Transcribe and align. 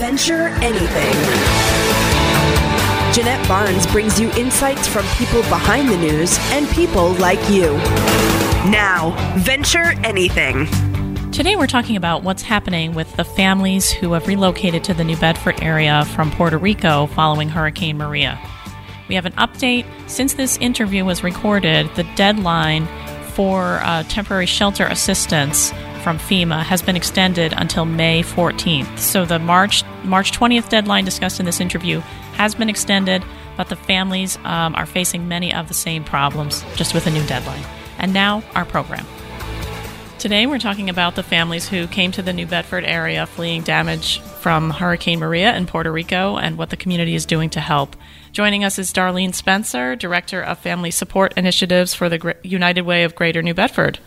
Venture 0.00 0.46
anything. 0.62 1.12
Jeanette 3.12 3.46
Barnes 3.46 3.86
brings 3.88 4.18
you 4.18 4.30
insights 4.30 4.88
from 4.88 5.04
people 5.18 5.42
behind 5.42 5.90
the 5.90 5.96
news 5.98 6.38
and 6.52 6.66
people 6.70 7.12
like 7.16 7.38
you. 7.50 7.74
Now, 8.70 9.14
Venture 9.40 9.92
Anything. 10.02 10.64
Today, 11.32 11.54
we're 11.54 11.66
talking 11.66 11.96
about 11.96 12.22
what's 12.22 12.40
happening 12.40 12.94
with 12.94 13.14
the 13.16 13.24
families 13.24 13.90
who 13.90 14.14
have 14.14 14.26
relocated 14.26 14.84
to 14.84 14.94
the 14.94 15.04
New 15.04 15.18
Bedford 15.18 15.62
area 15.62 16.06
from 16.06 16.30
Puerto 16.30 16.56
Rico 16.56 17.04
following 17.08 17.50
Hurricane 17.50 17.98
Maria. 17.98 18.40
We 19.10 19.16
have 19.16 19.26
an 19.26 19.34
update. 19.34 19.84
Since 20.08 20.32
this 20.32 20.56
interview 20.56 21.04
was 21.04 21.22
recorded, 21.22 21.94
the 21.94 22.04
deadline 22.16 22.88
for 23.34 23.80
uh, 23.82 24.04
temporary 24.04 24.46
shelter 24.46 24.86
assistance 24.86 25.74
from 26.00 26.18
FEMA 26.18 26.62
has 26.62 26.82
been 26.82 26.96
extended 26.96 27.52
until 27.56 27.84
May 27.84 28.22
14th. 28.22 28.98
So 28.98 29.24
the 29.24 29.38
March 29.38 29.84
March 30.04 30.32
20th 30.32 30.68
deadline 30.68 31.04
discussed 31.04 31.40
in 31.40 31.46
this 31.46 31.60
interview 31.60 32.00
has 32.34 32.54
been 32.54 32.68
extended, 32.68 33.24
but 33.56 33.68
the 33.68 33.76
families 33.76 34.38
um, 34.44 34.74
are 34.74 34.86
facing 34.86 35.28
many 35.28 35.52
of 35.54 35.68
the 35.68 35.74
same 35.74 36.04
problems, 36.04 36.64
just 36.76 36.94
with 36.94 37.06
a 37.06 37.10
new 37.10 37.24
deadline. 37.26 37.64
And 37.98 38.12
now 38.12 38.42
our 38.54 38.64
program. 38.64 39.06
Today, 40.18 40.46
we're 40.46 40.58
talking 40.58 40.90
about 40.90 41.14
the 41.14 41.22
families 41.22 41.66
who 41.66 41.86
came 41.86 42.12
to 42.12 42.20
the 42.20 42.34
New 42.34 42.44
Bedford 42.44 42.84
area 42.84 43.24
fleeing 43.24 43.62
damage 43.62 44.20
from 44.20 44.68
Hurricane 44.68 45.18
Maria 45.18 45.56
in 45.56 45.66
Puerto 45.66 45.90
Rico 45.90 46.36
and 46.36 46.58
what 46.58 46.68
the 46.68 46.76
community 46.76 47.14
is 47.14 47.24
doing 47.24 47.48
to 47.50 47.60
help. 47.60 47.96
Joining 48.32 48.62
us 48.62 48.78
is 48.78 48.92
Darlene 48.92 49.34
Spencer, 49.34 49.96
Director 49.96 50.42
of 50.42 50.58
Family 50.58 50.90
Support 50.90 51.32
Initiatives 51.38 51.94
for 51.94 52.10
the 52.10 52.36
United 52.42 52.82
Way 52.82 53.04
of 53.04 53.14
Greater 53.14 53.40
New 53.40 53.54
Bedford. 53.54 53.98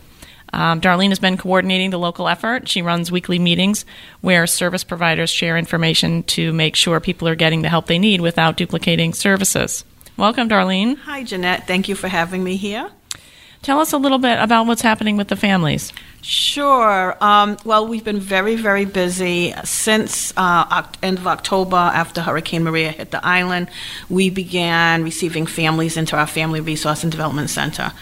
Um, 0.54 0.80
Darlene 0.80 1.08
has 1.08 1.18
been 1.18 1.36
coordinating 1.36 1.90
the 1.90 1.98
local 1.98 2.28
effort. 2.28 2.68
She 2.68 2.80
runs 2.80 3.10
weekly 3.10 3.40
meetings 3.40 3.84
where 4.20 4.46
service 4.46 4.84
providers 4.84 5.28
share 5.28 5.58
information 5.58 6.22
to 6.24 6.52
make 6.52 6.76
sure 6.76 7.00
people 7.00 7.26
are 7.26 7.34
getting 7.34 7.62
the 7.62 7.68
help 7.68 7.86
they 7.86 7.98
need 7.98 8.20
without 8.20 8.56
duplicating 8.56 9.14
services. 9.14 9.84
Welcome, 10.16 10.48
Darlene. 10.48 10.96
Hi, 10.98 11.24
Jeanette. 11.24 11.66
Thank 11.66 11.88
you 11.88 11.96
for 11.96 12.06
having 12.06 12.44
me 12.44 12.54
here. 12.54 12.88
Tell 13.62 13.80
us 13.80 13.92
a 13.92 13.98
little 13.98 14.18
bit 14.18 14.38
about 14.38 14.66
what's 14.66 14.82
happening 14.82 15.16
with 15.16 15.26
the 15.28 15.36
families. 15.36 15.92
Sure. 16.22 17.16
Um, 17.20 17.56
well, 17.64 17.88
we've 17.88 18.04
been 18.04 18.20
very, 18.20 18.54
very 18.54 18.84
busy 18.84 19.54
since 19.64 20.32
uh, 20.36 20.86
end 21.02 21.18
of 21.18 21.26
October 21.26 21.76
after 21.76 22.20
Hurricane 22.20 22.62
Maria 22.62 22.92
hit 22.92 23.10
the 23.10 23.24
island. 23.26 23.70
We 24.08 24.30
began 24.30 25.02
receiving 25.02 25.46
families 25.46 25.96
into 25.96 26.14
our 26.14 26.26
Family 26.26 26.60
Resource 26.60 27.02
and 27.02 27.10
Development 27.10 27.50
Center. 27.50 27.92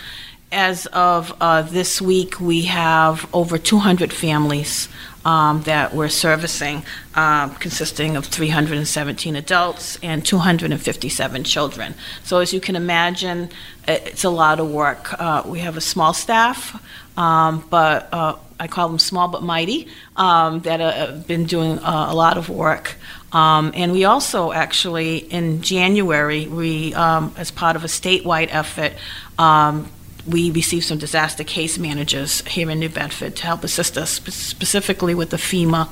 As 0.53 0.85
of 0.85 1.35
uh, 1.41 1.63
this 1.63 1.99
week, 1.99 2.39
we 2.39 2.67
have 2.67 3.27
over 3.33 3.57
200 3.57 4.13
families 4.13 4.87
um, 5.25 5.63
that 5.63 5.95
we're 5.95 6.11
servicing, 6.11 6.83
uh, 7.15 7.49
consisting 7.55 8.17
of 8.17 8.27
317 8.27 9.35
adults 9.35 9.99
and 10.03 10.23
257 10.23 11.45
children. 11.45 11.95
So, 12.23 12.41
as 12.41 12.53
you 12.53 12.61
can 12.61 12.77
imagine, 12.77 13.49
it's 13.89 14.25
a 14.25 14.29
lot 14.29 14.61
of 14.61 14.71
work. 14.71 15.19
Uh, 15.19 15.43
we 15.47 15.61
have 15.61 15.79
a 15.79 15.81
small 15.81 16.13
staff, 16.13 16.79
um, 17.17 17.67
but 17.71 18.13
uh, 18.13 18.37
I 18.61 18.67
call 18.67 18.89
them 18.89 18.99
small 18.99 19.29
but 19.29 19.43
mighty, 19.43 19.89
um, 20.17 20.61
that 20.61 20.81
have 20.81 21.27
been 21.27 21.47
doing 21.47 21.79
uh, 21.79 22.09
a 22.11 22.15
lot 22.15 22.37
of 22.37 22.51
work. 22.51 22.97
Um, 23.33 23.73
and 23.75 23.91
we 23.91 24.05
also 24.05 24.53
actually, 24.53 25.17
in 25.17 25.63
January, 25.63 26.47
we, 26.47 26.93
um, 26.93 27.35
as 27.39 27.51
part 27.51 27.75
of 27.75 27.85
a 27.85 27.89
statewide 27.89 28.49
effort, 28.51 28.93
um, 29.39 29.89
we 30.27 30.51
received 30.51 30.85
some 30.85 30.99
disaster 30.99 31.45
case 31.45 31.79
managers 31.79 32.43
here 32.47 32.71
in 32.71 32.79
New 32.79 32.89
Bedford 32.89 33.37
to 33.37 33.47
help 33.47 33.65
assist 33.65 33.99
us 33.99 34.11
specifically 34.11 35.15
with 35.15 35.31
the 35.31 35.37
FEMA 35.37 35.89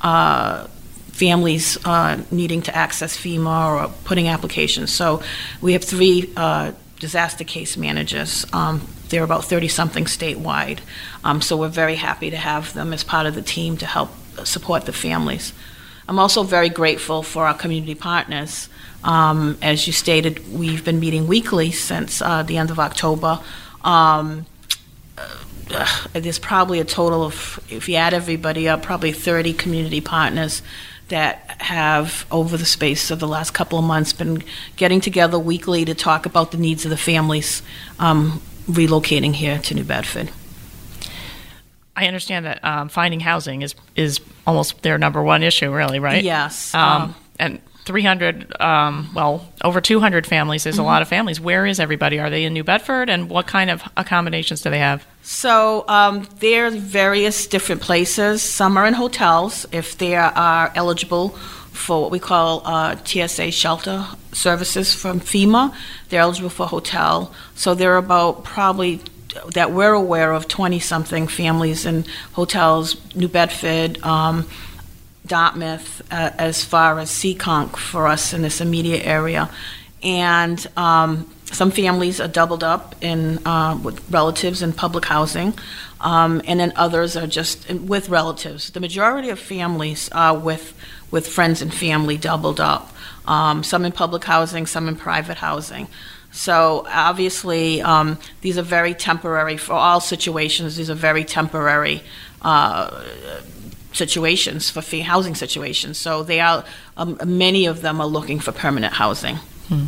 uh, 0.00 0.66
families 1.08 1.78
uh, 1.84 2.22
needing 2.30 2.62
to 2.62 2.74
access 2.74 3.16
FEMA 3.16 3.86
or 3.86 3.92
putting 4.04 4.28
applications. 4.28 4.92
So 4.92 5.22
we 5.60 5.72
have 5.72 5.84
three 5.84 6.32
uh, 6.36 6.72
disaster 7.00 7.44
case 7.44 7.76
managers. 7.76 8.46
Um, 8.52 8.86
they're 9.08 9.24
about 9.24 9.44
30 9.44 9.68
something 9.68 10.04
statewide. 10.04 10.80
Um, 11.24 11.40
so 11.40 11.56
we're 11.56 11.68
very 11.68 11.96
happy 11.96 12.30
to 12.30 12.36
have 12.36 12.74
them 12.74 12.92
as 12.92 13.04
part 13.04 13.26
of 13.26 13.34
the 13.34 13.42
team 13.42 13.76
to 13.78 13.86
help 13.86 14.10
support 14.44 14.86
the 14.86 14.92
families. 14.92 15.52
I'm 16.08 16.18
also 16.18 16.42
very 16.42 16.68
grateful 16.68 17.22
for 17.22 17.46
our 17.46 17.54
community 17.54 17.94
partners. 17.94 18.68
Um, 19.04 19.58
as 19.60 19.86
you 19.86 19.92
stated, 19.92 20.52
we've 20.52 20.84
been 20.84 21.00
meeting 21.00 21.26
weekly 21.26 21.70
since 21.70 22.22
uh, 22.22 22.42
the 22.42 22.56
end 22.56 22.70
of 22.70 22.78
October. 22.78 23.40
Um, 23.82 24.46
uh, 25.70 25.86
there's 26.12 26.38
probably 26.38 26.80
a 26.80 26.84
total 26.84 27.22
of, 27.22 27.60
if 27.70 27.88
you 27.88 27.96
add 27.96 28.14
everybody 28.14 28.68
up, 28.68 28.82
probably 28.82 29.12
30 29.12 29.52
community 29.52 30.00
partners 30.00 30.62
that 31.08 31.56
have, 31.60 32.26
over 32.30 32.56
the 32.56 32.64
space 32.64 33.10
of 33.10 33.18
the 33.18 33.28
last 33.28 33.52
couple 33.52 33.78
of 33.78 33.84
months, 33.84 34.12
been 34.12 34.42
getting 34.76 35.00
together 35.00 35.38
weekly 35.38 35.84
to 35.84 35.94
talk 35.94 36.26
about 36.26 36.52
the 36.52 36.58
needs 36.58 36.84
of 36.84 36.90
the 36.90 36.96
families 36.96 37.62
um, 37.98 38.42
relocating 38.66 39.34
here 39.34 39.58
to 39.58 39.74
New 39.74 39.84
Bedford. 39.84 40.30
I 41.96 42.06
understand 42.06 42.46
that 42.46 42.62
um, 42.62 42.88
finding 42.88 43.18
housing 43.18 43.62
is 43.62 43.74
is 43.96 44.20
almost 44.46 44.82
their 44.82 44.98
number 44.98 45.20
one 45.20 45.42
issue, 45.42 45.72
really, 45.72 45.98
right? 45.98 46.22
Yes. 46.22 46.72
Um, 46.72 47.02
um, 47.02 47.14
and 47.40 47.60
300, 47.88 48.60
um, 48.60 49.10
well, 49.14 49.50
over 49.64 49.80
200 49.80 50.26
families 50.26 50.66
is 50.66 50.74
mm-hmm. 50.74 50.82
a 50.82 50.86
lot 50.86 51.02
of 51.02 51.08
families. 51.08 51.40
Where 51.40 51.64
is 51.66 51.80
everybody? 51.80 52.20
Are 52.20 52.28
they 52.28 52.44
in 52.44 52.52
New 52.52 52.62
Bedford? 52.62 53.08
And 53.08 53.30
what 53.30 53.46
kind 53.46 53.70
of 53.70 53.82
accommodations 53.96 54.60
do 54.60 54.70
they 54.70 54.78
have? 54.78 55.04
So 55.22 55.86
um, 55.88 56.28
there's 56.38 56.74
various 56.74 57.46
different 57.46 57.80
places. 57.80 58.42
Some 58.42 58.76
are 58.76 58.86
in 58.86 58.92
hotels 58.92 59.66
if 59.72 59.96
they 59.96 60.14
are 60.14 60.70
eligible 60.74 61.30
for 61.72 62.02
what 62.02 62.10
we 62.10 62.18
call 62.18 62.60
uh, 62.66 62.96
TSA 63.02 63.52
shelter 63.52 64.06
services 64.32 64.92
from 64.92 65.18
FEMA. 65.20 65.74
They're 66.10 66.20
eligible 66.20 66.50
for 66.50 66.66
hotel. 66.66 67.32
So 67.54 67.74
there 67.74 67.94
are 67.94 67.98
about 67.98 68.44
probably 68.44 69.00
that 69.54 69.72
we're 69.72 69.94
aware 69.94 70.32
of 70.32 70.46
20 70.46 70.78
something 70.78 71.26
families 71.26 71.86
in 71.86 72.04
hotels, 72.32 72.96
New 73.14 73.28
Bedford. 73.28 74.02
Um, 74.02 74.46
Dartmouth 75.28 76.02
uh, 76.10 76.30
as 76.38 76.64
far 76.64 76.98
as 76.98 77.10
Seekonk 77.10 77.76
for 77.76 78.06
us 78.06 78.32
in 78.32 78.42
this 78.42 78.60
immediate 78.60 79.06
area. 79.06 79.50
And 80.02 80.64
um, 80.76 81.30
some 81.46 81.70
families 81.70 82.20
are 82.20 82.28
doubled 82.28 82.62
up 82.62 82.94
in 83.00 83.44
uh, 83.46 83.78
with 83.82 84.08
relatives 84.10 84.62
in 84.62 84.72
public 84.72 85.04
housing, 85.06 85.54
um, 86.00 86.42
and 86.46 86.60
then 86.60 86.72
others 86.76 87.16
are 87.16 87.26
just 87.26 87.68
with 87.70 88.08
relatives. 88.08 88.70
The 88.70 88.80
majority 88.80 89.30
of 89.30 89.38
families 89.38 90.08
are 90.10 90.36
with 90.38 90.74
with 91.10 91.26
friends 91.26 91.62
and 91.62 91.72
family 91.72 92.16
doubled 92.16 92.60
up. 92.60 92.92
Um, 93.26 93.62
some 93.62 93.84
in 93.84 93.92
public 93.92 94.24
housing, 94.24 94.66
some 94.66 94.88
in 94.88 94.96
private 94.96 95.38
housing. 95.38 95.88
So 96.30 96.84
obviously, 96.88 97.80
um, 97.80 98.18
these 98.42 98.58
are 98.58 98.62
very 98.62 98.94
temporary 98.94 99.56
for 99.56 99.72
all 99.72 100.00
situations. 100.00 100.76
These 100.76 100.90
are 100.90 100.94
very 100.94 101.24
temporary 101.24 102.02
uh, 102.42 103.02
situations 103.98 104.70
for 104.70 104.80
fee 104.80 105.00
housing 105.00 105.34
situations. 105.34 105.98
So 105.98 106.22
they 106.22 106.40
are 106.40 106.64
um, 106.96 107.18
many 107.26 107.66
of 107.66 107.82
them 107.82 108.00
are 108.00 108.06
looking 108.06 108.40
for 108.40 108.52
permanent 108.52 108.94
housing. 108.94 109.36
Hmm. 109.68 109.86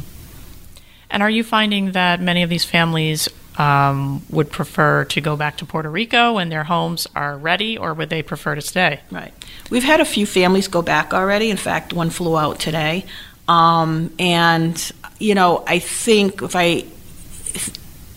And 1.11 1.23
are 1.23 1.31
you 1.31 1.43
finding 1.43 1.93
that 1.93 2.21
many 2.21 2.43
of 2.43 2.51
these 2.51 2.65
families 2.65 3.29
um, 3.59 4.23
would 4.31 4.51
prefer 4.51 5.05
to 5.07 5.21
go 5.21 5.37
back 5.37 5.57
to 5.59 5.67
Puerto 5.67 5.91
Rico 5.91 6.35
when 6.35 6.49
their 6.49 6.65
homes 6.65 7.07
are 7.17 7.37
ready, 7.37 7.77
or 7.77 7.95
would 7.95 8.09
they 8.09 8.23
prefer 8.23 8.55
to 8.55 8.61
stay? 8.61 9.01
Right. 9.11 9.35
We've 9.71 9.85
had 9.85 10.01
a 10.01 10.05
few 10.05 10.25
families 10.27 10.69
go 10.69 10.83
back 10.83 11.13
already. 11.13 11.51
In 11.51 11.57
fact, 11.57 11.93
one 11.93 12.11
flew 12.11 12.39
out 12.39 12.61
today. 12.61 13.07
Um, 13.49 14.15
and 14.19 14.93
you 15.19 15.35
know, 15.35 15.65
I 15.67 15.81
think 15.81 16.43
if 16.43 16.55
I, 16.55 16.83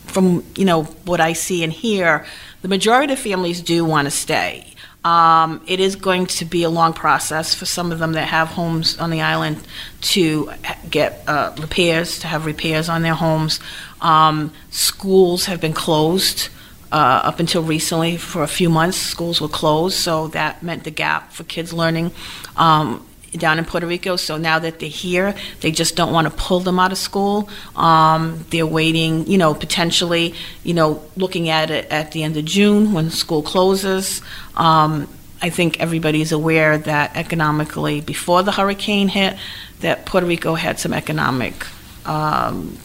from 0.08 0.44
you 0.56 0.66
know 0.66 0.84
what 1.06 1.20
I 1.20 1.34
see 1.34 1.64
and 1.64 1.74
hear, 1.74 2.26
the 2.62 2.68
majority 2.68 3.14
of 3.14 3.20
families 3.20 3.62
do 3.62 3.84
want 3.84 4.06
to 4.06 4.12
stay. 4.12 4.73
Um, 5.06 5.62
it 5.68 5.80
is 5.80 5.96
going 5.98 6.28
to 6.28 6.46
be 6.46 6.64
a 6.64 6.70
long 6.70 6.94
process 6.94 7.54
for 7.54 7.66
some 7.66 7.92
of 7.92 8.00
them 8.00 8.14
that 8.14 8.28
have 8.28 8.48
homes 8.48 8.98
on 8.98 9.10
the 9.10 9.22
island 9.22 9.62
to 10.02 10.52
get 10.90 11.24
uh, 11.28 11.54
repairs, 11.60 12.20
to 12.20 12.28
have 12.28 12.46
repairs 12.46 12.88
on 12.88 13.02
their 13.02 13.14
homes. 13.14 13.60
Um, 14.00 14.54
schools 14.70 15.46
have 15.46 15.60
been 15.60 15.74
closed. 15.74 16.50
Uh, 16.92 17.22
up 17.24 17.40
until 17.40 17.64
recently, 17.64 18.18
for 18.18 18.44
a 18.44 18.48
few 18.48 18.70
months, 18.70 18.98
schools 18.98 19.42
were 19.42 19.48
closed, 19.48 19.98
so 19.98 20.28
that 20.28 20.62
meant 20.62 20.84
the 20.84 20.92
gap 20.92 21.34
for 21.34 21.44
kids 21.44 21.74
learning. 21.74 22.12
Um, 22.56 23.04
down 23.38 23.60
in 23.60 23.66
Puerto 23.66 23.88
Rico. 23.88 24.16
So 24.16 24.38
now 24.38 24.60
that 24.60 24.80
they're 24.80 24.90
here, 24.90 25.36
they 25.62 25.72
just 25.72 25.96
don't 25.96 26.14
want 26.14 26.28
to 26.28 26.34
pull 26.34 26.60
them 26.60 26.80
out 26.80 26.92
of 26.92 26.98
school. 26.98 27.50
Um, 27.76 28.46
they're 28.50 28.66
waiting, 28.66 29.28
you 29.28 29.38
know, 29.38 29.54
potentially, 29.54 30.36
you 30.64 30.74
know, 30.74 31.04
looking 31.16 31.50
at 31.50 31.70
it 31.70 31.86
at 31.92 32.12
the 32.12 32.24
end 32.24 32.38
of 32.38 32.46
June 32.46 32.94
when 32.94 33.10
school 33.10 33.42
closes. 33.42 34.22
Um, 34.56 35.08
I 35.42 35.50
think 35.50 35.80
everybody's 35.80 36.32
aware 36.32 36.78
that 36.78 37.18
economically, 37.18 38.02
before 38.02 38.44
the 38.44 38.52
hurricane 38.52 39.10
hit, 39.10 39.38
that 39.82 40.06
Puerto 40.06 40.26
Rico 40.26 40.56
had 40.56 40.80
some 40.80 40.94
economic 40.94 41.66
um, 42.06 42.78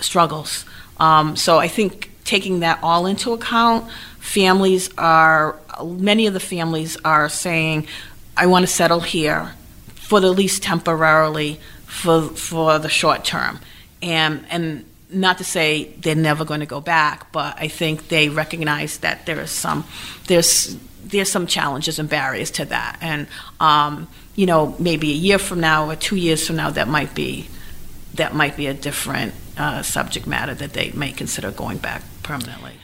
struggles. 0.00 0.64
Um, 0.98 1.36
so 1.36 1.58
I 1.58 1.68
think 1.68 2.10
taking 2.24 2.60
that 2.60 2.80
all 2.82 3.06
into 3.06 3.32
account, 3.32 3.88
families 4.18 4.90
are, 4.98 5.56
many 5.84 6.26
of 6.26 6.34
the 6.34 6.40
families 6.40 6.96
are 7.04 7.28
saying, 7.28 7.86
I 8.36 8.46
want 8.46 8.64
to 8.64 8.72
settle 8.72 9.00
here 9.00 9.54
for 10.04 10.20
the 10.20 10.30
least 10.30 10.62
temporarily 10.62 11.58
for, 11.86 12.28
for 12.28 12.78
the 12.78 12.90
short 12.90 13.24
term. 13.24 13.58
And, 14.02 14.44
and 14.50 14.84
not 15.08 15.38
to 15.38 15.44
say 15.44 15.94
they're 15.98 16.14
never 16.14 16.44
going 16.44 16.60
to 16.60 16.66
go 16.66 16.80
back, 16.80 17.32
but 17.32 17.56
I 17.58 17.68
think 17.68 18.08
they 18.08 18.28
recognize 18.28 18.98
that 18.98 19.24
there 19.24 19.40
is 19.40 19.50
some, 19.50 19.84
there's, 20.26 20.76
there's 21.02 21.30
some 21.30 21.46
challenges 21.46 21.98
and 21.98 22.08
barriers 22.08 22.50
to 22.52 22.66
that. 22.66 22.98
And, 23.00 23.26
um, 23.60 24.08
you 24.36 24.44
know, 24.44 24.76
maybe 24.78 25.10
a 25.10 25.14
year 25.14 25.38
from 25.38 25.60
now 25.60 25.88
or 25.88 25.96
two 25.96 26.16
years 26.16 26.46
from 26.46 26.56
now, 26.56 26.70
that 26.70 26.86
might 26.86 27.14
be, 27.14 27.48
that 28.14 28.34
might 28.34 28.58
be 28.58 28.66
a 28.66 28.74
different 28.74 29.32
uh, 29.56 29.82
subject 29.82 30.26
matter 30.26 30.54
that 30.54 30.74
they 30.74 30.90
may 30.90 31.12
consider 31.12 31.50
going 31.50 31.78
back 31.78 32.02
permanently. 32.22 32.74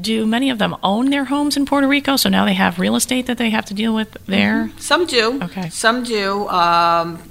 Do 0.00 0.26
many 0.26 0.48
of 0.50 0.58
them 0.58 0.74
own 0.82 1.10
their 1.10 1.24
homes 1.24 1.56
in 1.56 1.66
Puerto 1.66 1.86
Rico? 1.86 2.16
So 2.16 2.28
now 2.28 2.44
they 2.44 2.54
have 2.54 2.78
real 2.78 2.96
estate 2.96 3.26
that 3.26 3.36
they 3.36 3.50
have 3.50 3.66
to 3.66 3.74
deal 3.74 3.94
with 3.94 4.16
there? 4.26 4.70
Some 4.78 5.06
do. 5.06 5.38
Okay. 5.42 5.68
Some 5.68 6.02
do. 6.02 6.48
Um, 6.48 7.22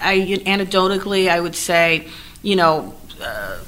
I 0.00 0.40
anecdotally, 0.46 1.28
I 1.28 1.38
would 1.38 1.54
say, 1.54 2.08
you 2.42 2.56
know, 2.56 2.94
uh, 3.20 3.58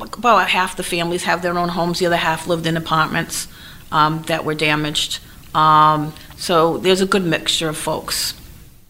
about 0.00 0.48
half 0.48 0.76
the 0.76 0.84
families 0.84 1.24
have 1.24 1.42
their 1.42 1.58
own 1.58 1.70
homes. 1.70 1.98
The 1.98 2.06
other 2.06 2.16
half 2.16 2.46
lived 2.46 2.66
in 2.66 2.76
apartments 2.76 3.48
um, 3.90 4.22
that 4.28 4.44
were 4.44 4.54
damaged. 4.54 5.18
Um, 5.54 6.12
so 6.36 6.78
there's 6.78 7.00
a 7.00 7.06
good 7.06 7.24
mixture 7.24 7.68
of 7.68 7.76
folks. 7.76 8.34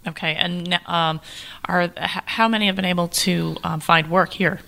Okay, 0.06 0.34
and 0.34 0.78
um, 0.86 1.20
are 1.66 1.90
how 1.96 2.48
many 2.48 2.66
have 2.66 2.76
been 2.76 2.84
able 2.84 3.08
to 3.08 3.56
um, 3.64 3.80
find 3.80 4.10
work 4.10 4.32
here? 4.32 4.60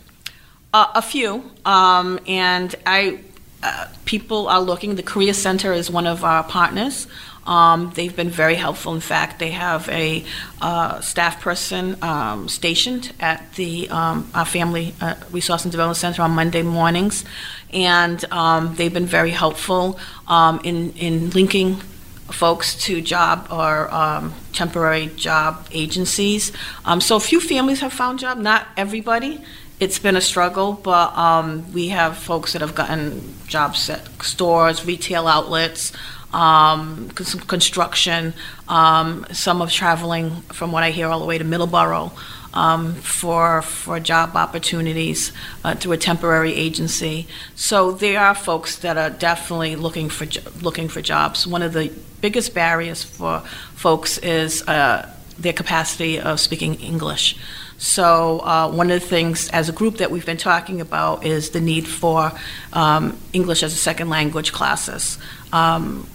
Uh, 0.73 0.87
a 0.95 1.03
few, 1.03 1.51
um, 1.65 2.21
and 2.29 2.77
I 2.87 3.19
uh, 3.61 3.89
people 4.05 4.47
are 4.47 4.61
looking. 4.61 4.95
The 4.95 5.03
Career 5.03 5.35
Center 5.35 5.73
is 5.73 5.91
one 5.91 6.07
of 6.07 6.23
our 6.23 6.45
partners. 6.45 7.09
Um, 7.45 7.91
they've 7.97 8.15
been 8.15 8.31
very 8.31 8.55
helpful. 8.55 8.95
In 8.95 9.01
fact, 9.01 9.41
they 9.41 9.51
have 9.51 9.89
a 9.89 10.25
uh, 10.61 11.01
staff 11.01 11.41
person 11.41 11.97
um, 12.03 12.49
stationed 12.49 13.13
at 13.19 13.53
the 13.55 13.91
um, 13.91 14.31
our 14.33 14.45
Family 14.45 14.95
uh, 15.01 15.17
Resource 15.33 15.65
and 15.65 15.73
Development 15.73 15.97
Center 15.97 16.23
on 16.23 16.31
Monday 16.31 16.63
mornings, 16.63 17.25
and 17.73 18.25
um, 18.31 18.77
they've 18.77 18.95
been 18.95 19.07
very 19.07 19.31
helpful 19.31 19.99
um, 20.29 20.61
in 20.63 20.93
in 20.93 21.31
linking 21.31 21.83
folks 22.31 22.77
to 22.77 23.01
job 23.01 23.49
or 23.51 23.93
um, 23.93 24.33
temporary 24.53 25.09
job 25.17 25.67
agencies. 25.73 26.53
Um, 26.85 27.01
so 27.01 27.17
a 27.17 27.21
few 27.21 27.41
families 27.41 27.81
have 27.81 27.93
found 27.93 28.21
job, 28.21 28.39
not 28.39 28.69
everybody. 28.77 29.45
It's 29.81 29.99
been 29.99 30.15
a 30.15 30.21
struggle, 30.21 30.75
but 30.75 31.17
um, 31.17 31.73
we 31.73 31.89
have 31.89 32.19
folks 32.19 32.53
that 32.53 32.61
have 32.61 32.75
gotten 32.75 33.35
jobs 33.47 33.89
at 33.89 34.07
stores, 34.23 34.85
retail 34.85 35.27
outlets, 35.27 35.93
um, 36.35 37.09
cons- 37.15 37.35
construction. 37.35 38.35
Um, 38.69 39.27
some 39.33 39.63
of 39.63 39.73
traveling, 39.73 40.43
from 40.53 40.71
what 40.71 40.83
I 40.83 40.91
hear, 40.91 41.09
all 41.09 41.19
the 41.19 41.25
way 41.25 41.39
to 41.39 41.45
Middleborough 41.45 42.13
um, 42.53 42.95
for 42.97 43.63
for 43.63 44.01
job 44.01 44.37
opportunities 44.37 45.33
uh, 45.65 45.75
through 45.75 45.93
a 45.93 45.97
temporary 45.97 46.55
agency. 46.55 47.27
So 47.55 47.93
there 47.93 48.21
are 48.21 48.35
folks 48.35 48.77
that 48.79 48.97
are 48.97 49.11
definitely 49.11 49.77
looking 49.77 50.09
for 50.09 50.27
looking 50.61 50.89
for 50.89 51.01
jobs. 51.01 51.47
One 51.47 51.63
of 51.63 51.73
the 51.73 51.93
biggest 52.21 52.55
barriers 52.55 53.03
for 53.03 53.41
folks 53.75 54.19
is 54.19 54.63
uh, 54.69 55.09
their 55.39 55.53
capacity 55.53 56.21
of 56.21 56.41
speaking 56.41 56.75
English. 56.75 57.37
So 57.81 58.41
uh, 58.41 58.71
one 58.71 58.91
of 58.91 59.01
the 59.01 59.07
things 59.07 59.49
as 59.49 59.71
a 59.71 59.73
group 59.73 59.97
that 59.97 60.11
we've 60.11 60.27
been 60.27 60.37
talking 60.37 60.83
about 60.83 61.25
is 61.25 61.51
the 61.51 61.63
need 61.63 61.89
for 61.89 62.31
um, 62.75 63.19
English 63.33 63.63
as 63.63 63.73
a 63.73 63.77
second 63.77 64.11
language 64.11 64.53
classes. 64.53 65.17
Um, 65.51 66.07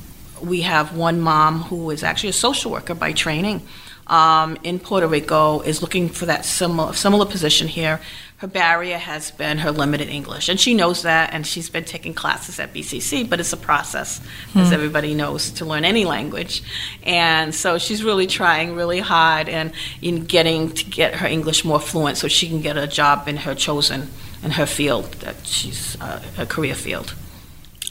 we 0.43 0.61
have 0.61 0.95
one 0.95 1.19
mom 1.19 1.61
who 1.63 1.89
is 1.89 2.03
actually 2.03 2.29
a 2.29 2.33
social 2.33 2.69
worker 2.69 2.93
by 2.93 3.13
training 3.13 3.63
um, 4.07 4.57
in 4.63 4.79
Puerto 4.79 5.07
Rico 5.07 5.61
is 5.61 5.81
looking 5.81 6.09
for 6.09 6.27
that 6.27 6.45
similar 6.45 6.93
similar 6.93 7.25
position 7.25 7.67
here. 7.67 7.99
Her 8.45 8.51
barrier 8.51 8.99
has 8.99 9.31
been 9.31 9.57
her 9.57 9.71
limited 9.71 10.07
English, 10.07 10.49
and 10.49 10.59
she 10.59 10.75
knows 10.75 11.01
that, 11.01 11.33
and 11.33 11.47
she's 11.47 11.67
been 11.67 11.83
taking 11.83 12.13
classes 12.13 12.59
at 12.59 12.75
BCC. 12.75 13.27
But 13.27 13.39
it's 13.39 13.53
a 13.53 13.57
process, 13.57 14.21
as 14.53 14.71
everybody 14.71 15.15
knows, 15.15 15.49
to 15.53 15.65
learn 15.65 15.83
any 15.83 16.05
language, 16.05 16.61
and 17.01 17.55
so 17.55 17.79
she's 17.79 18.03
really 18.03 18.27
trying 18.27 18.75
really 18.75 18.99
hard 18.99 19.49
and 19.49 19.73
in 19.99 20.25
getting 20.25 20.69
to 20.73 20.85
get 20.85 21.15
her 21.15 21.27
English 21.27 21.65
more 21.65 21.79
fluent, 21.79 22.19
so 22.19 22.27
she 22.27 22.47
can 22.47 22.61
get 22.61 22.77
a 22.77 22.85
job 22.85 23.27
in 23.27 23.37
her 23.37 23.55
chosen 23.55 24.09
in 24.43 24.51
her 24.51 24.67
field 24.67 25.11
that 25.21 25.37
she's 25.47 25.99
uh, 25.99 26.21
a 26.37 26.45
career 26.45 26.75
field. 26.75 27.15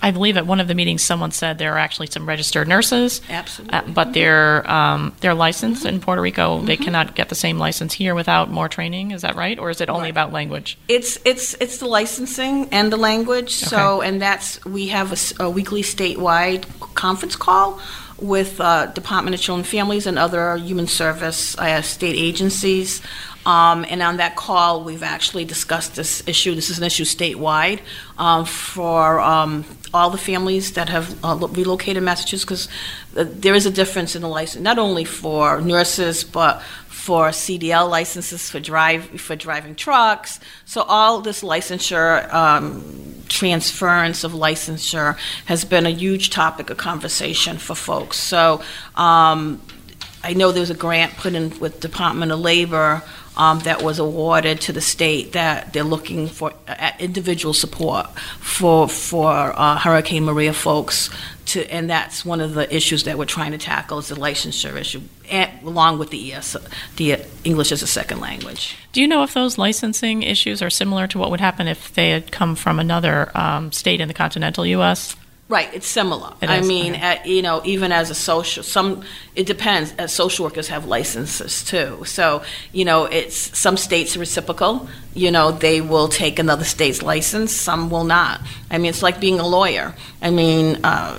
I 0.03 0.11
believe 0.11 0.37
at 0.37 0.47
one 0.47 0.61
of 0.61 0.69
the 0.69 0.75
meetings, 0.75 1.03
someone 1.03 1.31
said 1.31 1.59
there 1.59 1.75
are 1.75 1.79
actually 1.79 2.09
some 2.09 2.27
registered 2.27 2.69
nurses, 2.69 3.21
Absolutely. 3.29 3.75
uh, 3.77 3.83
but 3.89 4.13
they're 4.13 4.71
um, 4.71 5.15
they're 5.21 5.35
licensed 5.35 5.85
in 5.87 6.01
Puerto 6.01 6.21
Rico. 6.21 6.61
They 6.61 6.77
cannot 6.77 7.15
get 7.15 7.29
the 7.29 7.35
same 7.35 7.59
license 7.59 7.93
here 7.95 8.15
without 8.15 8.51
more 8.51 8.69
training. 8.69 9.13
Is 9.13 9.23
that 9.23 9.37
right, 9.37 9.59
or 9.59 9.71
is 9.71 9.81
it 9.81 9.89
only 9.89 10.03
Right. 10.05 10.11
about 10.11 10.33
language? 10.33 10.77
It's 10.89 11.19
it's 11.25 11.55
it's 11.61 11.79
the 11.79 11.87
licensing 11.87 12.69
and 12.73 12.93
the 12.93 12.97
language. 12.97 13.55
So 13.55 14.01
and 14.03 14.21
that's 14.21 14.65
we 14.65 14.89
have 14.89 15.13
a 15.41 15.49
weekly 15.49 15.83
statewide 15.83 16.65
conference 16.95 17.37
call 17.37 17.81
with 18.21 18.61
uh, 18.61 18.87
Department 18.87 19.35
of 19.35 19.41
Children 19.41 19.61
and 19.61 19.69
Families 19.69 20.07
and 20.07 20.19
other 20.19 20.57
human 20.57 20.87
service 20.87 21.57
uh, 21.59 21.83
state 21.83 22.17
agencies. 22.17 23.03
Um, 23.47 23.85
and 23.89 24.03
on 24.03 24.17
that 24.19 24.37
call, 24.37 24.85
we've 24.85 25.03
actually 25.03 25.45
discussed 25.45 25.97
this 25.97 26.27
issue. 26.27 26.55
This 26.55 26.71
is 26.71 26.79
an 26.79 26.85
issue 26.85 27.05
statewide 27.05 27.81
um, 28.19 28.45
for 28.45 29.21
um, 29.21 29.65
all 29.93 30.11
the 30.11 30.19
families 30.19 30.73
that 30.73 30.89
have 30.89 31.23
uh, 31.25 31.37
relocated 31.53 32.03
Massachusetts, 32.03 32.45
because 32.45 32.69
there 33.13 33.55
is 33.55 33.67
a 33.67 33.71
difference 33.71 34.17
in 34.17 34.23
the 34.23 34.29
license, 34.29 34.63
not 34.63 34.79
only 34.79 35.05
for 35.05 35.61
nurses, 35.61 36.25
but 36.25 36.63
for 36.89 37.29
CDL 37.29 37.91
licenses 37.91 38.49
for 38.49 38.61
drive 38.61 39.21
for 39.21 39.37
driving 39.37 39.75
trucks. 39.75 40.41
So 40.65 40.81
all 40.81 41.21
this 41.21 41.43
licensure 41.43 42.33
um, 42.33 42.83
transference 43.29 44.25
of 44.25 44.33
licensure 44.33 45.19
has 45.45 45.67
been 45.67 45.85
a 45.85 45.91
huge 45.91 46.31
topic 46.31 46.71
of 46.71 46.79
conversation 46.79 47.59
for 47.59 47.75
folks. 47.75 48.17
So 48.17 48.63
um, 48.95 49.61
I 50.23 50.33
know 50.33 50.51
there's 50.51 50.71
a 50.71 50.75
grant 50.75 51.15
put 51.19 51.35
in 51.35 51.59
with 51.59 51.81
Department 51.81 52.33
of 52.33 52.41
Labor 52.41 53.03
um, 53.37 53.61
that 53.61 53.83
was 53.83 53.99
awarded 53.99 54.61
to 54.63 54.73
the 54.73 54.81
state 54.81 55.33
that 55.33 55.73
they're 55.73 55.83
looking 55.85 56.29
for 56.29 56.53
uh, 56.69 56.93
individual 56.99 57.55
support 57.55 58.07
for 58.41 58.89
for 58.89 59.29
uh, 59.29 59.79
Hurricane 59.79 60.25
Maria 60.25 60.53
folks. 60.53 61.11
To, 61.47 61.71
and 61.71 61.91
that's 61.91 62.25
one 62.25 62.41
of 62.41 62.55
the 62.55 62.75
issues 62.75 63.05
that 63.05 63.19
we're 63.19 63.27
trying 63.27 63.53
to 63.53 63.59
tackle 63.59 63.99
is 63.99 64.09
the 64.09 64.15
licensure 64.15 64.77
issue, 64.77 65.03
and, 65.31 65.51
along 65.63 65.99
with 65.99 66.09
the 66.09 66.33
ES, 66.33 66.57
the 66.97 67.19
English 67.45 67.71
as 67.71 67.83
a 67.83 67.87
second 67.87 68.21
language. 68.21 68.77
Do 68.93 69.03
you 69.03 69.07
know 69.07 69.23
if 69.25 69.35
those 69.35 69.59
licensing 69.59 70.23
issues 70.23 70.63
are 70.63 70.71
similar 70.71 71.07
to 71.09 71.19
what 71.19 71.31
would 71.31 71.41
happen 71.41 71.69
if 71.69 71.93
they 71.93 72.11
had 72.11 72.33
come 72.33 72.57
from 72.57 72.81
another 72.81 73.31
um, 73.37 73.73
state 73.73 74.01
in 74.01 74.09
the 74.09 74.15
continental 74.15 74.65
U.S.? 74.65 75.17
Right, 75.47 75.69
it's 75.75 75.87
similar. 75.87 76.33
It 76.41 76.49
I 76.49 76.59
is, 76.59 76.67
mean, 76.67 76.95
okay. 76.95 77.03
at, 77.03 77.27
you 77.27 77.43
know, 77.43 77.61
even 77.67 77.93
as 77.93 78.09
a 78.09 78.15
social, 78.15 78.63
some 78.63 79.05
it 79.35 79.45
depends. 79.45 79.93
As 79.99 80.11
social 80.11 80.47
workers 80.47 80.69
have 80.69 80.87
licenses 80.87 81.63
too, 81.63 82.03
so 82.07 82.43
you 82.73 82.87
know, 82.87 83.05
it's 83.05 83.57
some 83.57 83.77
states 83.77 84.17
are 84.17 84.21
reciprocal. 84.21 84.89
You 85.13 85.31
know, 85.31 85.53
they 85.53 85.83
will 85.83 86.09
take 86.09 86.39
another 86.39 86.65
state's 86.65 87.03
license. 87.03 87.53
Some 87.53 87.91
will 87.91 88.05
not. 88.05 88.41
I 88.71 88.79
mean, 88.79 88.89
it's 88.89 89.03
like 89.03 89.21
being 89.21 89.39
a 89.39 89.47
lawyer. 89.47 89.95
I 90.23 90.31
mean, 90.31 90.83
uh, 90.83 91.19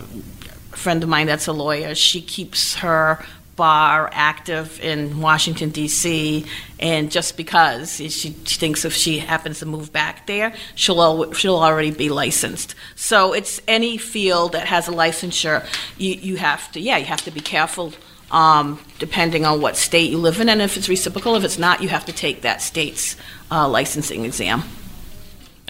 a 0.74 0.76
friend 0.76 1.04
of 1.04 1.10
mine 1.10 1.28
that's 1.28 1.46
a 1.46 1.54
lawyer. 1.54 1.94
She 1.94 2.20
keeps 2.20 2.76
her 2.78 3.24
bar 3.56 4.10
active 4.12 4.80
in 4.82 5.20
Washington 5.20 5.70
D.C. 5.70 6.46
and 6.80 7.12
just 7.12 7.38
because 7.38 7.98
she, 7.98 8.10
she 8.10 8.32
thinks 8.32 8.86
if 8.86 8.94
she 8.94 9.20
happens 9.20 9.60
to 9.60 9.66
move 9.66 9.92
back 9.92 10.28
there, 10.28 10.54
she'll 10.76 11.02
al- 11.02 11.32
she'll 11.34 11.58
already 11.58 11.92
be 11.92 12.10
licensed. 12.10 12.76
So 12.96 13.34
it's 13.34 13.62
any 13.68 13.98
field 13.98 14.54
that 14.54 14.68
has 14.68 14.88
a 14.88 14.92
licensure, 14.92 15.66
you 15.98 16.16
you 16.16 16.36
have 16.38 16.72
to 16.74 16.80
yeah 16.80 16.98
you 16.98 17.06
have 17.06 17.22
to 17.24 17.32
be 17.32 17.42
careful. 17.42 17.94
Um, 18.32 18.82
depending 18.98 19.46
on 19.46 19.62
what 19.62 19.78
state 19.78 20.10
you 20.10 20.18
live 20.18 20.42
in, 20.42 20.50
and 20.50 20.60
if 20.60 20.78
it's 20.78 20.90
reciprocal, 20.90 21.36
if 21.36 21.44
it's 21.44 21.60
not, 21.60 21.84
you 21.84 21.90
have 21.90 22.06
to 22.06 22.12
take 22.12 22.42
that 22.42 22.60
state's 22.60 23.16
uh, 23.52 23.70
licensing 23.70 24.26
exam. 24.26 24.64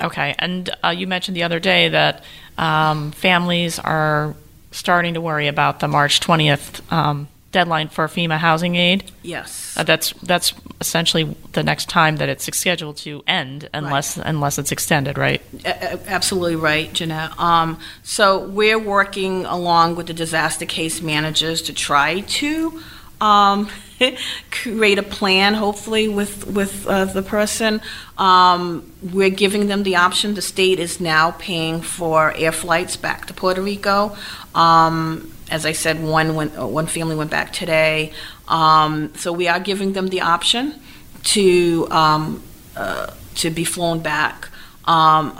Okay, 0.01 0.33
and 0.39 0.69
uh, 0.83 0.89
you 0.89 1.05
mentioned 1.05 1.35
the 1.35 1.43
other 1.43 1.59
day 1.59 1.89
that 1.89 2.23
um, 2.57 3.11
families 3.11 3.77
are 3.77 4.35
starting 4.71 5.13
to 5.15 5.21
worry 5.21 5.47
about 5.47 5.79
the 5.79 5.87
March 5.87 6.21
20th 6.21 6.91
um, 6.91 7.27
deadline 7.55 7.87
for 7.87 8.05
FEMA 8.07 8.37
housing 8.37 8.75
aid. 8.75 9.09
Yes. 9.23 9.73
Uh, 9.77 9.83
that's 9.83 10.11
that's 10.23 10.53
essentially 10.81 11.23
the 11.53 11.63
next 11.63 11.87
time 11.87 12.17
that 12.17 12.27
it's 12.27 12.45
scheduled 12.57 12.97
to 12.97 13.23
end, 13.27 13.69
unless 13.73 14.17
unless 14.17 14.59
it's 14.59 14.73
extended, 14.73 15.17
right? 15.17 15.41
A- 15.63 15.99
Absolutely 16.09 16.57
right, 16.57 16.91
Jeanette. 16.91 17.31
Um, 17.39 17.79
so 18.03 18.45
we're 18.49 18.77
working 18.77 19.45
along 19.45 19.95
with 19.95 20.07
the 20.07 20.13
disaster 20.13 20.65
case 20.65 21.01
managers 21.01 21.61
to 21.63 21.73
try 21.73 22.19
to 22.19 22.81
um, 23.21 23.69
create 24.51 24.97
a 24.99 25.03
plan, 25.03 25.53
hopefully, 25.53 26.07
with 26.07 26.47
with 26.47 26.87
uh, 26.87 27.05
the 27.05 27.21
person. 27.21 27.81
Um, 28.17 28.91
we're 29.01 29.29
giving 29.29 29.67
them 29.67 29.83
the 29.83 29.95
option. 29.97 30.33
The 30.33 30.41
state 30.41 30.79
is 30.79 30.99
now 30.99 31.31
paying 31.31 31.81
for 31.81 32.33
air 32.35 32.51
flights 32.51 32.97
back 32.97 33.27
to 33.27 33.33
Puerto 33.33 33.61
Rico. 33.61 34.15
Um, 34.53 35.31
as 35.49 35.65
I 35.65 35.73
said, 35.73 36.03
one 36.03 36.35
went, 36.35 36.57
uh, 36.57 36.65
one 36.65 36.87
family 36.87 37.15
went 37.15 37.29
back 37.29 37.53
today. 37.53 38.13
Um, 38.47 39.13
so 39.15 39.31
we 39.31 39.47
are 39.47 39.59
giving 39.59 39.93
them 39.93 40.07
the 40.07 40.21
option 40.21 40.79
to 41.25 41.87
um, 41.91 42.43
uh, 42.75 43.13
to 43.35 43.49
be 43.49 43.63
flown 43.63 43.99
back. 43.99 44.49
Um, 44.85 45.39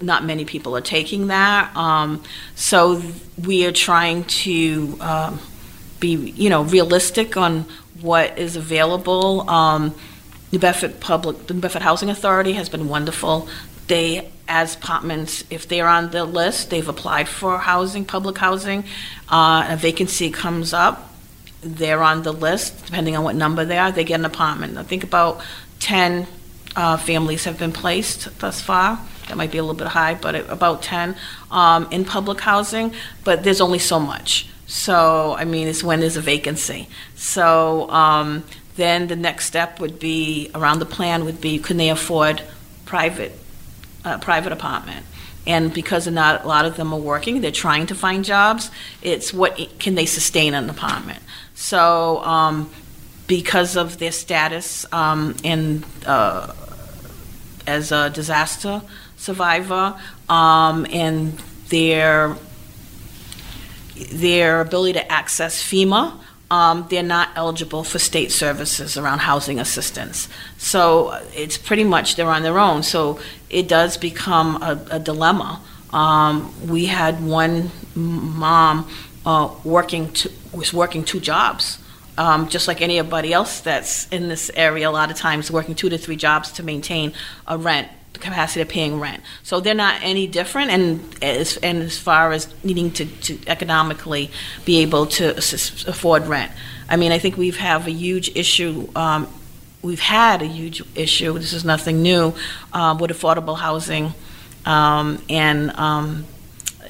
not 0.00 0.24
many 0.24 0.44
people 0.44 0.76
are 0.76 0.80
taking 0.80 1.28
that. 1.28 1.74
Um, 1.76 2.22
so 2.54 3.02
we 3.40 3.66
are 3.66 3.72
trying 3.72 4.24
to 4.24 4.96
um, 5.00 5.40
be, 6.00 6.14
you 6.14 6.50
know, 6.50 6.64
realistic 6.64 7.36
on 7.36 7.66
what 8.00 8.38
is 8.38 8.56
available. 8.56 9.48
Um, 9.48 9.94
New 10.52 10.58
Bedford 10.58 11.00
Public, 11.00 11.46
the 11.46 11.54
New 11.54 11.60
Bedford 11.60 11.82
Housing 11.82 12.10
Authority 12.10 12.54
has 12.54 12.68
been 12.68 12.88
wonderful. 12.88 13.48
They, 13.86 14.30
as 14.48 14.74
apartments, 14.74 15.44
if 15.50 15.68
they're 15.68 15.86
on 15.86 16.10
the 16.10 16.24
list, 16.24 16.70
they've 16.70 16.88
applied 16.88 17.28
for 17.28 17.58
housing, 17.58 18.04
public 18.04 18.38
housing. 18.38 18.84
Uh, 19.28 19.66
a 19.68 19.76
vacancy 19.76 20.30
comes 20.30 20.72
up, 20.72 21.14
they're 21.62 22.02
on 22.02 22.22
the 22.22 22.32
list, 22.32 22.86
depending 22.86 23.16
on 23.16 23.24
what 23.24 23.36
number 23.36 23.64
they 23.64 23.78
are, 23.78 23.92
they 23.92 24.04
get 24.04 24.18
an 24.18 24.26
apartment. 24.26 24.78
I 24.78 24.82
think 24.82 25.04
about 25.04 25.40
10 25.80 26.26
uh, 26.76 26.96
families 26.96 27.44
have 27.44 27.58
been 27.58 27.72
placed 27.72 28.38
thus 28.40 28.60
far. 28.60 28.98
That 29.28 29.36
might 29.36 29.52
be 29.52 29.58
a 29.58 29.62
little 29.62 29.76
bit 29.76 29.88
high, 29.88 30.14
but 30.14 30.34
about 30.50 30.82
10 30.82 31.14
um, 31.50 31.86
in 31.90 32.04
public 32.04 32.40
housing, 32.40 32.92
but 33.22 33.44
there's 33.44 33.60
only 33.60 33.78
so 33.78 34.00
much. 34.00 34.48
So, 34.70 35.34
I 35.36 35.44
mean, 35.46 35.66
it's 35.66 35.82
when 35.82 35.98
there's 35.98 36.16
a 36.16 36.20
vacancy. 36.20 36.88
So 37.16 37.90
um, 37.90 38.44
then 38.76 39.08
the 39.08 39.16
next 39.16 39.46
step 39.46 39.80
would 39.80 39.98
be, 39.98 40.48
around 40.54 40.78
the 40.78 40.86
plan 40.86 41.24
would 41.24 41.40
be, 41.40 41.58
can 41.58 41.76
they 41.76 41.90
afford 41.90 42.40
private, 42.84 43.36
uh, 44.04 44.18
private 44.18 44.52
apartment? 44.52 45.04
And 45.44 45.74
because 45.74 46.06
not, 46.06 46.44
a 46.44 46.46
lot 46.46 46.66
of 46.66 46.76
them 46.76 46.92
are 46.92 47.00
working, 47.00 47.40
they're 47.40 47.50
trying 47.50 47.88
to 47.88 47.96
find 47.96 48.24
jobs, 48.24 48.70
it's 49.02 49.34
what, 49.34 49.58
can 49.80 49.96
they 49.96 50.06
sustain 50.06 50.54
an 50.54 50.70
apartment? 50.70 51.18
So, 51.56 52.22
um, 52.22 52.70
because 53.26 53.76
of 53.76 53.98
their 53.98 54.12
status 54.12 54.86
um, 54.92 55.34
in, 55.42 55.84
uh, 56.06 56.54
as 57.66 57.90
a 57.90 58.08
disaster 58.10 58.82
survivor 59.16 59.98
um, 60.28 60.86
and 60.92 61.36
their 61.70 62.36
their 64.10 64.60
ability 64.60 64.94
to 64.94 65.12
access 65.12 65.62
FEMA, 65.62 66.18
um, 66.50 66.86
they're 66.90 67.02
not 67.02 67.28
eligible 67.36 67.84
for 67.84 67.98
state 67.98 68.32
services 68.32 68.96
around 68.96 69.20
housing 69.20 69.60
assistance. 69.60 70.28
So 70.58 71.08
uh, 71.08 71.22
it's 71.34 71.56
pretty 71.56 71.84
much 71.84 72.16
they're 72.16 72.26
on 72.26 72.42
their 72.42 72.58
own. 72.58 72.82
So 72.82 73.20
it 73.48 73.68
does 73.68 73.96
become 73.96 74.60
a, 74.62 74.84
a 74.90 74.98
dilemma. 74.98 75.60
Um, 75.92 76.52
we 76.68 76.86
had 76.86 77.24
one 77.24 77.70
mom 77.94 78.88
uh, 79.24 79.54
working 79.64 80.12
two, 80.12 80.30
was 80.52 80.72
working 80.72 81.04
two 81.04 81.20
jobs. 81.20 81.78
Um, 82.18 82.48
just 82.48 82.68
like 82.68 82.82
anybody 82.82 83.32
else 83.32 83.60
that's 83.60 84.06
in 84.08 84.28
this 84.28 84.50
area, 84.54 84.88
a 84.88 84.90
lot 84.90 85.10
of 85.10 85.16
times 85.16 85.50
working 85.50 85.74
two 85.74 85.88
to 85.88 85.96
three 85.96 86.16
jobs 86.16 86.52
to 86.52 86.62
maintain 86.62 87.14
a 87.46 87.56
rent 87.56 87.88
capacity 88.20 88.60
of 88.60 88.68
paying 88.68 89.00
rent. 89.00 89.22
So 89.42 89.60
they're 89.60 89.74
not 89.74 90.00
any 90.02 90.26
different, 90.26 90.70
and 90.70 91.00
as 91.22 91.56
and 91.58 91.82
as 91.82 91.98
far 91.98 92.32
as 92.32 92.52
needing 92.64 92.90
to, 92.92 93.04
to 93.04 93.38
economically 93.46 94.30
be 94.64 94.78
able 94.80 95.06
to 95.06 95.36
afford 95.86 96.26
rent. 96.26 96.52
I 96.88 96.96
mean, 96.96 97.12
I 97.12 97.18
think 97.18 97.36
we've 97.36 97.56
have 97.56 97.86
a 97.86 97.92
huge 97.92 98.36
issue. 98.36 98.88
Um, 98.94 99.28
we've 99.82 100.00
had 100.00 100.42
a 100.42 100.46
huge 100.46 100.82
issue. 100.94 101.38
This 101.38 101.52
is 101.52 101.64
nothing 101.64 102.02
new 102.02 102.34
um, 102.72 102.98
with 102.98 103.10
affordable 103.10 103.58
housing, 103.58 104.14
um, 104.64 105.22
and. 105.28 105.70
Um, 105.72 106.26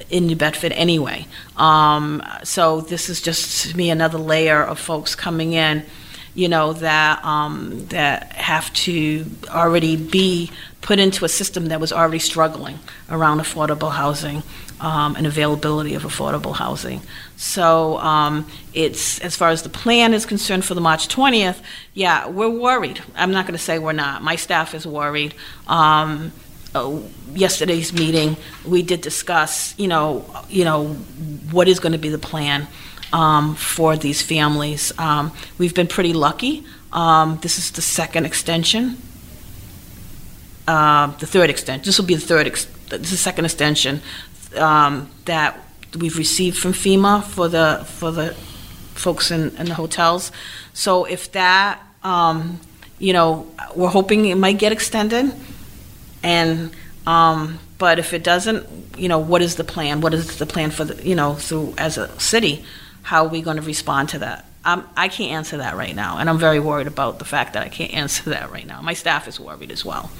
in 0.08 0.26
New 0.26 0.36
Bedford 0.36 0.72
anyway. 0.72 1.26
Um, 1.56 2.22
so 2.42 2.80
this 2.80 3.08
is 3.08 3.20
just 3.20 3.70
to 3.70 3.76
me 3.76 3.90
another 3.90 4.18
layer 4.18 4.62
of 4.62 4.78
folks 4.78 5.14
coming 5.14 5.52
in, 5.52 5.84
you 6.34 6.48
know, 6.48 6.72
that 6.74 7.24
um, 7.24 7.86
that 7.88 8.32
have 8.32 8.72
to 8.72 9.26
already 9.48 9.96
be 9.96 10.50
put 10.80 10.98
into 10.98 11.24
a 11.24 11.28
system 11.28 11.66
that 11.66 11.80
was 11.80 11.92
already 11.92 12.18
struggling 12.18 12.78
around 13.10 13.40
affordable 13.40 13.92
housing 13.92 14.42
um, 14.80 15.14
and 15.16 15.26
availability 15.26 15.94
of 15.94 16.04
affordable 16.04 16.54
housing. 16.54 17.00
So 17.36 17.98
um, 17.98 18.46
it's 18.72 19.20
as 19.20 19.36
far 19.36 19.50
as 19.50 19.62
the 19.62 19.68
plan 19.68 20.14
is 20.14 20.24
concerned 20.24 20.64
for 20.64 20.74
the 20.74 20.80
March 20.80 21.08
20th. 21.08 21.60
Yeah, 21.94 22.28
we're 22.28 22.48
worried. 22.48 23.02
I'm 23.14 23.30
not 23.30 23.46
going 23.46 23.56
to 23.56 23.62
say 23.62 23.78
we're 23.78 23.92
not. 23.92 24.22
My 24.22 24.36
staff 24.36 24.74
is 24.74 24.86
worried. 24.86 25.34
Um, 25.66 26.32
uh, 26.74 27.00
yesterday's 27.32 27.92
meeting, 27.92 28.36
we 28.64 28.82
did 28.82 29.00
discuss, 29.00 29.76
you 29.78 29.88
know, 29.88 30.24
you 30.48 30.64
know, 30.64 30.88
what 31.50 31.66
is 31.68 31.80
going 31.80 31.92
to 31.92 31.98
be 31.98 32.08
the 32.08 32.18
plan 32.18 32.68
um, 33.12 33.54
for 33.54 33.96
these 33.96 34.22
families. 34.22 34.92
Um, 34.98 35.32
we've 35.58 35.74
been 35.74 35.88
pretty 35.88 36.12
lucky. 36.12 36.64
Um, 36.92 37.38
this 37.42 37.58
is 37.58 37.72
the 37.72 37.82
second 37.82 38.24
extension, 38.24 38.96
uh, 40.66 41.08
the 41.18 41.26
third 41.26 41.50
extension. 41.50 41.84
This 41.84 41.98
will 41.98 42.06
be 42.06 42.14
the 42.14 42.20
third. 42.20 42.46
Ex- 42.46 42.66
this 42.88 43.02
is 43.02 43.10
the 43.10 43.16
second 43.16 43.44
extension 43.44 44.00
um, 44.56 45.10
that 45.24 45.58
we've 45.98 46.16
received 46.16 46.58
from 46.58 46.72
FEMA 46.72 47.22
for 47.24 47.48
the 47.48 47.84
for 47.86 48.10
the 48.10 48.34
folks 49.00 49.30
in, 49.30 49.56
in 49.56 49.66
the 49.66 49.74
hotels. 49.74 50.30
So 50.72 51.04
if 51.04 51.32
that, 51.32 51.80
um, 52.04 52.60
you 52.98 53.12
know, 53.12 53.50
we're 53.74 53.88
hoping 53.88 54.26
it 54.26 54.36
might 54.36 54.58
get 54.58 54.72
extended. 54.72 55.32
And, 56.22 56.70
um, 57.06 57.58
but 57.78 57.98
if 57.98 58.12
it 58.12 58.22
doesn't, 58.22 58.98
you 58.98 59.08
know, 59.08 59.18
what 59.18 59.42
is 59.42 59.56
the 59.56 59.64
plan? 59.64 60.00
What 60.00 60.14
is 60.14 60.38
the 60.38 60.46
plan 60.46 60.70
for 60.70 60.84
the, 60.84 61.06
you 61.06 61.14
know, 61.14 61.34
through, 61.34 61.74
as 61.78 61.96
a 61.96 62.18
city, 62.20 62.64
how 63.02 63.24
are 63.24 63.28
we 63.28 63.40
going 63.40 63.56
to 63.56 63.62
respond 63.62 64.10
to 64.10 64.18
that? 64.18 64.44
Um, 64.62 64.86
I 64.94 65.08
can't 65.08 65.32
answer 65.32 65.56
that 65.56 65.74
right 65.74 65.96
now, 65.96 66.18
and 66.18 66.28
I'm 66.28 66.38
very 66.38 66.60
worried 66.60 66.86
about 66.86 67.18
the 67.18 67.24
fact 67.24 67.54
that 67.54 67.62
I 67.62 67.70
can't 67.70 67.94
answer 67.94 68.28
that 68.30 68.50
right 68.52 68.66
now. 68.66 68.82
My 68.82 68.92
staff 68.92 69.26
is 69.26 69.40
worried 69.40 69.70
as 69.70 69.84
well. 69.84 70.10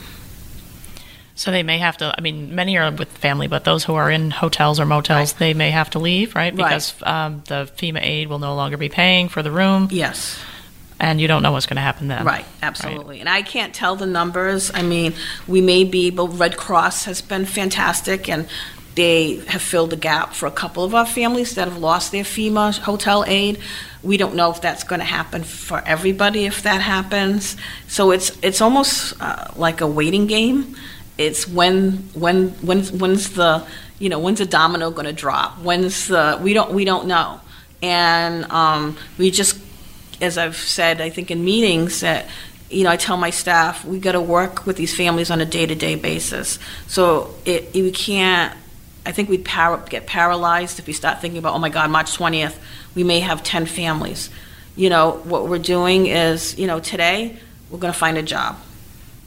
So 1.41 1.51
they 1.51 1.63
may 1.63 1.79
have 1.79 1.97
to. 1.97 2.15
I 2.15 2.21
mean, 2.21 2.55
many 2.55 2.77
are 2.77 2.93
with 2.93 3.09
family, 3.09 3.47
but 3.47 3.65
those 3.65 3.83
who 3.83 3.95
are 3.95 4.11
in 4.11 4.31
hotels 4.31 4.79
or 4.79 4.85
motels, 4.85 5.33
they 5.33 5.55
may 5.55 5.71
have 5.71 5.89
to 5.91 5.99
leave, 5.99 6.35
right? 6.35 6.53
Right. 6.53 6.55
Because 6.55 6.95
um, 7.03 7.43
the 7.47 7.65
FEMA 7.79 7.99
aid 8.03 8.29
will 8.29 8.39
no 8.39 8.55
longer 8.55 8.77
be 8.77 8.91
paying 8.91 9.31
for 9.31 9.43
the 9.43 9.51
room, 9.51 9.89
Yes. 9.91 10.39
and 10.99 11.19
you 11.19 11.29
don't 11.29 11.43
know 11.43 11.53
what's 11.53 11.65
going 11.65 11.77
to 11.79 11.81
happen 11.81 12.09
then. 12.09 12.27
Right, 12.27 12.45
absolutely. 12.61 13.21
And 13.21 13.29
I 13.31 13.41
can't 13.41 13.73
tell 13.73 13.97
the 13.97 14.05
numbers. 14.05 14.71
I 14.75 14.83
mean, 14.83 15.15
we 15.49 15.63
may 15.63 15.85
be 15.85 16.09
able, 16.09 16.29
Red 16.29 16.59
Cross 16.59 17.07
has 17.07 17.23
been 17.23 17.47
fantastic, 17.47 18.29
and 18.29 18.47
they 18.95 19.37
have 19.47 19.63
filled 19.63 19.91
the 19.91 19.97
gap 19.97 20.35
for 20.35 20.45
a 20.45 20.51
couple 20.51 20.85
of 20.85 20.95
our 20.95 21.07
families 21.07 21.55
that 21.55 21.69
have 21.69 21.79
lost 21.79 22.13
their 22.13 22.25
FEMA 22.25 22.79
hotel 22.81 23.25
aid. 23.27 23.59
We 24.03 24.19
don't 24.19 24.35
know 24.35 24.51
if 24.51 24.61
that's 24.61 24.85
going 24.85 25.01
to 25.01 25.07
happen 25.07 25.45
for 25.45 25.83
everybody 25.87 26.45
if 26.45 26.65
that 26.65 26.83
happens. 26.83 27.57
So 27.89 28.11
it's 28.11 28.37
it's 28.43 28.61
almost 28.61 29.15
uh, 29.23 29.47
like 29.57 29.81
a 29.81 29.87
waiting 29.87 30.27
game. 30.27 30.77
It's 31.21 31.47
when 31.47 31.93
when 32.15 32.49
when's 32.63 32.91
when's 32.91 33.31
the 33.31 33.67
you 33.99 34.09
know 34.09 34.19
when's 34.19 34.39
the 34.39 34.47
domino 34.47 34.91
going 34.91 35.07
to 35.07 35.13
drop? 35.13 35.59
When's 35.59 36.09
the 36.09 36.39
we 36.43 36.55
don't 36.55 36.73
we 36.73 36.85
don't 36.85 37.07
know, 37.07 37.41
and 37.83 38.51
um, 38.51 38.97
we 39.19 39.31
just 39.31 39.61
as 40.21 40.39
I've 40.39 40.57
said, 40.57 41.01
I 41.01 41.11
think 41.11 41.31
in 41.31 41.45
meetings 41.45 42.01
that, 42.01 42.27
you 42.71 42.85
know, 42.85 42.91
I 42.91 42.97
tell 42.97 43.17
my 43.17 43.31
staff, 43.31 43.85
we 43.85 43.99
got 43.99 44.13
to 44.13 44.21
work 44.21 44.67
with 44.67 44.77
these 44.77 44.95
families 44.95 45.31
on 45.31 45.41
a 45.41 45.47
day-to-day 45.47 45.97
basis. 45.97 46.59
So 46.87 47.35
it, 47.45 47.73
we 47.75 47.91
can't, 47.91 48.57
I 49.05 49.13
think 49.13 49.29
we'd 49.29 49.45
para, 49.45 49.83
get 49.89 50.07
paralyzed 50.07 50.79
if 50.79 50.87
we 50.87 50.93
start 50.93 51.21
thinking 51.21 51.39
about, 51.39 51.55
oh 51.55 51.59
my 51.59 51.71
God, 51.71 51.91
March 51.91 52.17
20th, 52.17 52.57
we 52.95 53.03
may 53.03 53.21
have 53.21 53.43
10 53.43 53.67
families. 53.67 54.31
You 54.77 54.91
know, 54.91 55.13
what 55.25 55.49
we're 55.49 55.59
doing 55.59 56.07
is, 56.07 56.59
you 56.59 56.67
know, 56.67 56.81
today, 56.81 57.39
we're 57.71 57.79
going 57.79 57.93
to 57.93 57.99
find 57.99 58.19
a 58.19 58.23
job. 58.23 58.59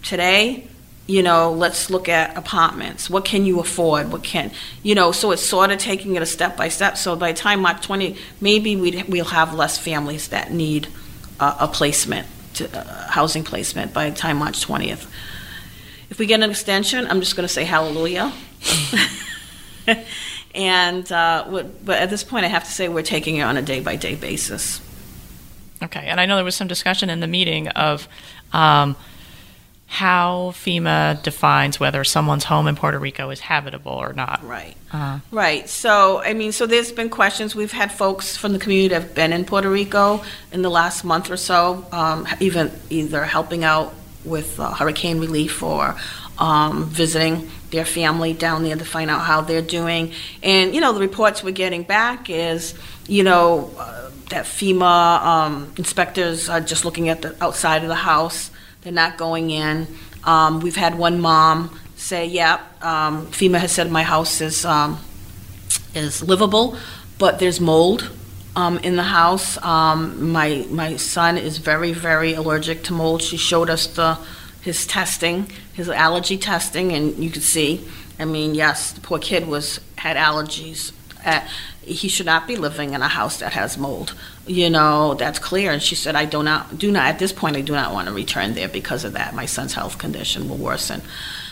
Today, 0.03 0.67
you 1.05 1.21
know, 1.21 1.51
let's 1.51 1.89
look 1.89 2.07
at 2.07 2.37
apartments. 2.37 3.09
What 3.09 3.25
can 3.25 3.45
you 3.45 3.59
afford? 3.59 4.11
What 4.11 4.23
can, 4.23 4.51
you 4.83 4.95
know, 4.95 5.11
so 5.11 5.31
it's 5.31 5.41
sort 5.43 5.71
of 5.71 5.77
taking 5.77 6.15
it 6.15 6.21
a 6.21 6.25
step 6.25 6.55
by 6.55 6.69
step. 6.69 6.97
So 6.97 7.15
by 7.15 7.33
the 7.33 7.37
time 7.37 7.61
March 7.61 7.85
20, 7.85 8.15
maybe 8.39 8.75
we'd, 8.75 9.09
we'll 9.09 9.25
have 9.25 9.53
less 9.53 9.77
families 9.77 10.29
that 10.29 10.51
need 10.51 10.87
a, 11.39 11.55
a 11.61 11.67
placement, 11.67 12.27
to, 12.55 12.77
uh, 12.77 13.07
housing 13.09 13.43
placement 13.43 13.93
by 13.93 14.09
the 14.09 14.15
time 14.15 14.37
March 14.37 14.65
20th. 14.65 15.05
If 16.09 16.19
we 16.19 16.25
get 16.25 16.41
an 16.41 16.49
extension, 16.49 17.05
I'm 17.07 17.19
just 17.19 17.35
going 17.35 17.47
to 17.47 17.53
say 17.53 17.65
hallelujah. 17.65 18.31
and, 20.55 21.11
uh, 21.11 21.63
but 21.83 21.99
at 21.99 22.09
this 22.09 22.23
point, 22.23 22.45
I 22.45 22.47
have 22.47 22.63
to 22.63 22.71
say 22.71 22.87
we're 22.87 23.03
taking 23.03 23.37
it 23.37 23.41
on 23.41 23.57
a 23.57 23.61
day 23.61 23.81
by 23.81 23.97
day 23.97 24.15
basis. 24.15 24.79
Okay, 25.81 26.05
and 26.05 26.21
I 26.21 26.25
know 26.27 26.35
there 26.35 26.45
was 26.45 26.55
some 26.55 26.69
discussion 26.69 27.09
in 27.09 27.19
the 27.19 27.27
meeting 27.27 27.67
of 27.69 28.07
um, 28.53 28.95
how 29.93 30.51
FEMA 30.55 31.21
defines 31.21 31.79
whether 31.79 32.03
someone's 32.03 32.43
home 32.43 32.67
in 32.67 32.75
Puerto 32.75 32.97
Rico 32.97 33.29
is 33.29 33.39
habitable 33.39 33.91
or 33.91 34.11
not. 34.11 34.43
Right. 34.43 34.75
Uh, 34.91 35.19
Right. 35.29 35.69
So, 35.69 36.19
I 36.23 36.33
mean, 36.33 36.51
so 36.51 36.65
there's 36.65 36.91
been 36.91 37.09
questions. 37.09 37.55
We've 37.55 37.71
had 37.71 37.91
folks 37.91 38.35
from 38.35 38.53
the 38.53 38.59
community 38.59 38.87
that 38.87 39.03
have 39.03 39.13
been 39.13 39.31
in 39.31 39.45
Puerto 39.45 39.69
Rico 39.69 40.23
in 40.51 40.63
the 40.63 40.69
last 40.71 41.03
month 41.03 41.29
or 41.29 41.37
so, 41.37 41.85
um, 41.91 42.27
even 42.39 42.71
either 42.89 43.23
helping 43.23 43.63
out 43.63 43.93
with 44.25 44.59
uh, 44.59 44.71
hurricane 44.73 45.19
relief 45.19 45.61
or 45.61 45.95
um, 46.39 46.85
visiting 46.85 47.51
their 47.69 47.85
family 47.85 48.33
down 48.33 48.63
there 48.63 48.75
to 48.75 48.85
find 48.85 49.11
out 49.11 49.21
how 49.21 49.41
they're 49.41 49.61
doing. 49.61 50.11
And, 50.41 50.73
you 50.73 50.81
know, 50.81 50.93
the 50.93 51.01
reports 51.01 51.43
we're 51.43 51.51
getting 51.51 51.83
back 51.83 52.31
is, 52.31 52.73
you 53.07 53.23
know, 53.23 53.71
uh, 53.77 54.09
that 54.29 54.45
FEMA 54.45 55.21
um, 55.21 55.71
inspectors 55.77 56.49
are 56.49 56.61
just 56.61 56.83
looking 56.83 57.09
at 57.09 57.21
the 57.21 57.35
outside 57.43 57.83
of 57.83 57.89
the 57.89 57.95
house. 57.95 58.49
They're 58.83 58.91
not 58.91 59.17
going 59.17 59.49
in. 59.49 59.87
Um, 60.25 60.59
we've 60.59 60.75
had 60.75 60.97
one 60.97 61.21
mom 61.21 61.79
say, 61.95 62.25
"Yeah, 62.25 62.61
um, 62.81 63.27
FEMA 63.27 63.59
has 63.59 63.71
said 63.71 63.89
my 63.89 64.03
house 64.03 64.41
is 64.41 64.65
um, 64.65 64.99
is 65.95 66.21
livable, 66.21 66.77
but 67.17 67.39
there's 67.39 67.61
mold 67.61 68.11
um, 68.55 68.77
in 68.79 68.95
the 68.97 69.03
house. 69.03 69.57
Um, 69.63 70.31
my 70.31 70.65
my 70.69 70.97
son 70.97 71.37
is 71.37 71.59
very 71.59 71.93
very 71.93 72.33
allergic 72.33 72.83
to 72.83 72.93
mold. 72.93 73.21
She 73.21 73.37
showed 73.37 73.69
us 73.69 73.87
the 73.87 74.17
his 74.61 74.85
testing, 74.85 75.49
his 75.73 75.89
allergy 75.89 76.37
testing, 76.37 76.91
and 76.91 77.17
you 77.17 77.29
could 77.29 77.43
see. 77.43 77.87
I 78.19 78.25
mean, 78.25 78.53
yes, 78.53 78.91
the 78.91 79.01
poor 79.01 79.19
kid 79.19 79.47
was 79.47 79.79
had 79.97 80.17
allergies. 80.17 80.91
Uh, 81.25 81.41
he 81.81 82.07
should 82.07 82.25
not 82.25 82.47
be 82.47 82.55
living 82.55 82.93
in 82.93 83.01
a 83.01 83.07
house 83.07 83.37
that 83.37 83.53
has 83.53 83.77
mold. 83.77 84.13
You 84.45 84.69
know, 84.69 85.13
that's 85.13 85.39
clear. 85.39 85.71
And 85.71 85.81
she 85.81 85.95
said, 85.95 86.15
I 86.15 86.25
do 86.25 86.43
not, 86.43 86.77
do 86.77 86.91
not, 86.91 87.05
at 87.07 87.19
this 87.19 87.31
point, 87.31 87.55
I 87.55 87.61
do 87.61 87.73
not 87.73 87.93
want 87.93 88.09
to 88.09 88.13
return 88.13 88.55
there 88.55 88.67
because 88.67 89.05
of 89.05 89.13
that. 89.13 89.33
My 89.33 89.45
son's 89.45 89.73
health 89.73 89.97
condition 89.97 90.49
will 90.49 90.57
worsen. 90.57 91.01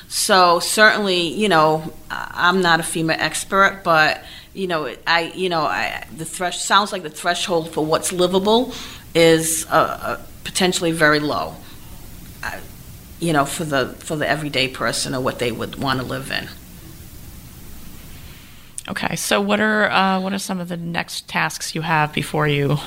So 0.10 0.60
certainly, 0.60 1.27
you 1.27 1.48
know, 1.48 1.93
I'm 2.10 2.62
not 2.62 2.81
a 2.81 2.83
FEMA 2.83 3.15
expert, 3.17 3.81
but 3.86 4.21
you 4.53 4.67
know, 4.67 4.93
I, 5.07 5.31
you 5.33 5.48
know, 5.48 5.62
I, 5.62 6.05
the 6.15 6.25
thresh 6.25 6.60
sounds 6.60 6.91
like 6.91 7.03
the 7.03 7.10
threshold 7.10 7.71
for 7.71 7.86
what's 7.86 8.12
livable 8.12 8.74
is 9.15 9.65
uh, 9.69 10.17
uh, 10.19 10.21
potentially 10.43 10.91
very 10.91 11.19
low. 11.19 11.55
You 13.21 13.33
know, 13.33 13.45
for 13.45 13.63
the 13.63 13.89
for 14.00 14.15
the 14.15 14.27
everyday 14.27 14.67
person 14.67 15.13
or 15.13 15.21
what 15.21 15.38
they 15.38 15.51
would 15.51 15.75
want 15.75 16.00
to 16.00 16.05
live 16.05 16.31
in. 16.31 16.50
Okay, 18.89 19.15
so 19.15 19.41
what 19.41 19.59
are 19.59 19.89
uh, 19.89 20.19
what 20.19 20.33
are 20.33 20.39
some 20.39 20.59
of 20.59 20.67
the 20.67 20.77
next 20.77 21.27
tasks 21.27 21.75
you 21.75 21.81
have 21.81 22.13
before 22.13 22.47
you? 22.47 22.77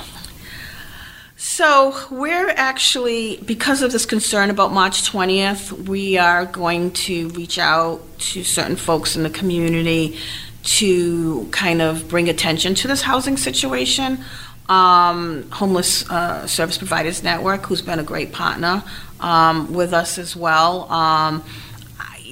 So 1.37 1.93
we're 2.09 2.49
actually, 2.49 3.37
because 3.45 3.81
of 3.81 3.91
this 3.91 4.05
concern 4.05 4.49
about 4.49 4.71
March 4.71 5.09
20th, 5.09 5.87
we 5.87 6.17
are 6.17 6.45
going 6.45 6.91
to 6.91 7.29
reach 7.29 7.59
out 7.59 8.01
to 8.31 8.43
certain 8.43 8.75
folks 8.75 9.15
in 9.15 9.23
the 9.23 9.29
community 9.29 10.17
to 10.63 11.47
kind 11.51 11.81
of 11.81 12.07
bring 12.07 12.29
attention 12.29 12.73
to 12.75 12.87
this 12.87 13.01
housing 13.01 13.37
situation. 13.37 14.23
Um, 14.67 15.49
Homeless 15.51 16.09
uh, 16.09 16.47
Service 16.47 16.77
Providers 16.77 17.21
Network, 17.21 17.65
who's 17.65 17.81
been 17.81 17.99
a 17.99 18.03
great 18.03 18.31
partner 18.31 18.83
um, 19.19 19.73
with 19.73 19.93
us 19.93 20.17
as 20.17 20.35
well. 20.35 20.91
Um, 20.91 21.43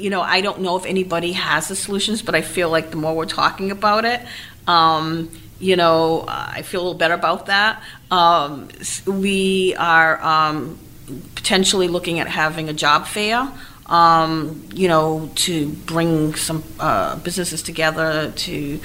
you 0.03 0.10
know, 0.10 0.22
I 0.22 0.41
don't 0.41 0.60
know 0.60 0.75
if 0.75 0.86
anybody 0.86 1.31
has 1.31 1.69
the 1.69 1.77
solutions, 1.77 2.22
but 2.22 2.36
I 2.36 2.41
feel 2.41 2.69
like 2.69 2.91
the 2.91 2.98
more 2.98 3.15
we're 3.15 3.25
talking 3.25 3.72
about 3.72 4.03
it, 4.03 4.19
um, 4.67 5.31
you 5.62 5.77
know, 5.77 6.25
I 6.27 6.62
feel 6.62 6.81
a 6.81 6.83
little 6.83 7.00
better 7.00 7.13
about 7.13 7.45
that. 7.45 7.81
Um, 8.12 8.67
we 9.07 9.75
are 9.75 10.22
um, 10.22 10.77
potentially 11.36 11.88
looking 11.88 12.19
at 12.19 12.27
having 12.27 12.67
a 12.67 12.74
job 12.74 13.07
fair, 13.07 13.49
um, 13.86 14.67
you 14.73 14.89
know, 14.89 15.32
to 15.36 15.69
bring 15.69 16.36
some 16.36 16.65
uh, 16.82 17.15
businesses 17.19 17.63
together 17.63 18.30
to 18.32 18.82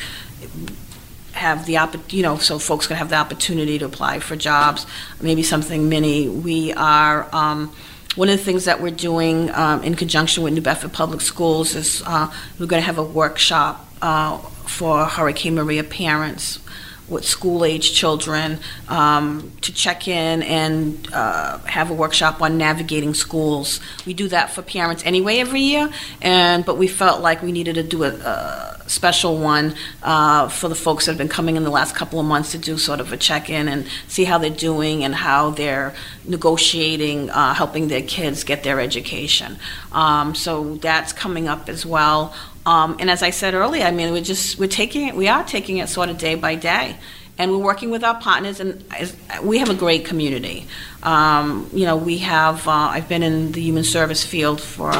have 1.32 1.66
the 1.66 1.78
you 2.10 2.22
know, 2.22 2.36
so 2.36 2.60
folks 2.60 2.86
can 2.86 2.96
have 2.96 3.08
the 3.08 3.16
opportunity 3.16 3.76
to 3.80 3.86
apply 3.86 4.20
for 4.20 4.36
jobs. 4.36 4.86
Maybe 5.20 5.42
something 5.42 5.88
mini. 5.88 6.28
We 6.28 6.72
are. 6.74 7.28
Um, 7.34 7.74
one 8.18 8.28
of 8.28 8.36
the 8.36 8.44
things 8.44 8.64
that 8.64 8.80
we're 8.82 8.90
doing 8.90 9.48
um, 9.54 9.80
in 9.84 9.94
conjunction 9.94 10.42
with 10.42 10.52
New 10.52 10.60
Bedford 10.60 10.92
Public 10.92 11.20
Schools 11.20 11.76
is 11.76 12.02
uh, 12.04 12.28
we're 12.58 12.66
going 12.66 12.82
to 12.82 12.86
have 12.86 12.98
a 12.98 13.04
workshop 13.04 13.88
uh, 14.02 14.38
for 14.38 15.04
Hurricane 15.04 15.54
Maria 15.54 15.84
parents 15.84 16.58
with 17.08 17.24
school 17.24 17.64
age 17.64 17.94
children 17.94 18.58
um, 18.88 19.52
to 19.62 19.72
check 19.72 20.08
in 20.08 20.42
and 20.42 21.08
uh, 21.12 21.58
have 21.60 21.90
a 21.90 21.94
workshop 21.94 22.42
on 22.42 22.58
navigating 22.58 23.14
schools. 23.14 23.80
We 24.06 24.14
do 24.14 24.28
that 24.28 24.50
for 24.50 24.62
parents 24.62 25.02
anyway 25.04 25.38
every 25.38 25.60
year, 25.60 25.90
and 26.20 26.64
but 26.64 26.76
we 26.76 26.88
felt 26.88 27.22
like 27.22 27.42
we 27.42 27.52
needed 27.52 27.74
to 27.76 27.82
do 27.82 28.04
a, 28.04 28.08
a 28.08 28.78
special 28.88 29.38
one 29.38 29.74
uh, 30.02 30.48
for 30.48 30.68
the 30.68 30.74
folks 30.74 31.06
that 31.06 31.12
have 31.12 31.18
been 31.18 31.28
coming 31.28 31.56
in 31.56 31.64
the 31.64 31.70
last 31.70 31.94
couple 31.94 32.18
of 32.18 32.26
months 32.26 32.52
to 32.52 32.58
do 32.58 32.78
sort 32.78 33.00
of 33.00 33.12
a 33.12 33.16
check 33.16 33.50
in 33.50 33.68
and 33.68 33.86
see 34.08 34.24
how 34.24 34.38
they're 34.38 34.50
doing 34.50 35.04
and 35.04 35.14
how 35.14 35.50
they're 35.50 35.94
negotiating, 36.24 37.30
uh, 37.30 37.54
helping 37.54 37.88
their 37.88 38.02
kids 38.02 38.44
get 38.44 38.62
their 38.62 38.80
education. 38.80 39.58
Um, 39.92 40.34
so 40.34 40.76
that's 40.76 41.12
coming 41.12 41.48
up 41.48 41.68
as 41.68 41.84
well. 41.84 42.34
Um, 42.68 42.96
and 43.00 43.08
as 43.08 43.22
I 43.22 43.30
said 43.30 43.54
earlier, 43.54 43.86
I 43.86 43.92
mean, 43.92 44.12
we're 44.12 44.20
just 44.20 44.58
we're 44.58 44.68
taking 44.68 45.08
it. 45.08 45.14
We 45.16 45.26
are 45.26 45.42
taking 45.42 45.78
it 45.78 45.88
sort 45.88 46.10
of 46.10 46.18
day 46.18 46.34
by 46.34 46.54
day, 46.54 46.98
and 47.38 47.50
we're 47.50 47.64
working 47.64 47.90
with 47.90 48.04
our 48.04 48.20
partners. 48.20 48.60
And 48.60 48.84
as, 48.94 49.16
we 49.42 49.56
have 49.56 49.70
a 49.70 49.74
great 49.74 50.04
community. 50.04 50.66
Um, 51.02 51.70
you 51.72 51.86
know, 51.86 51.96
we 51.96 52.18
have. 52.18 52.68
Uh, 52.68 52.72
I've 52.72 53.08
been 53.08 53.22
in 53.22 53.52
the 53.52 53.62
human 53.62 53.84
service 53.84 54.22
field 54.22 54.60
for 54.60 54.92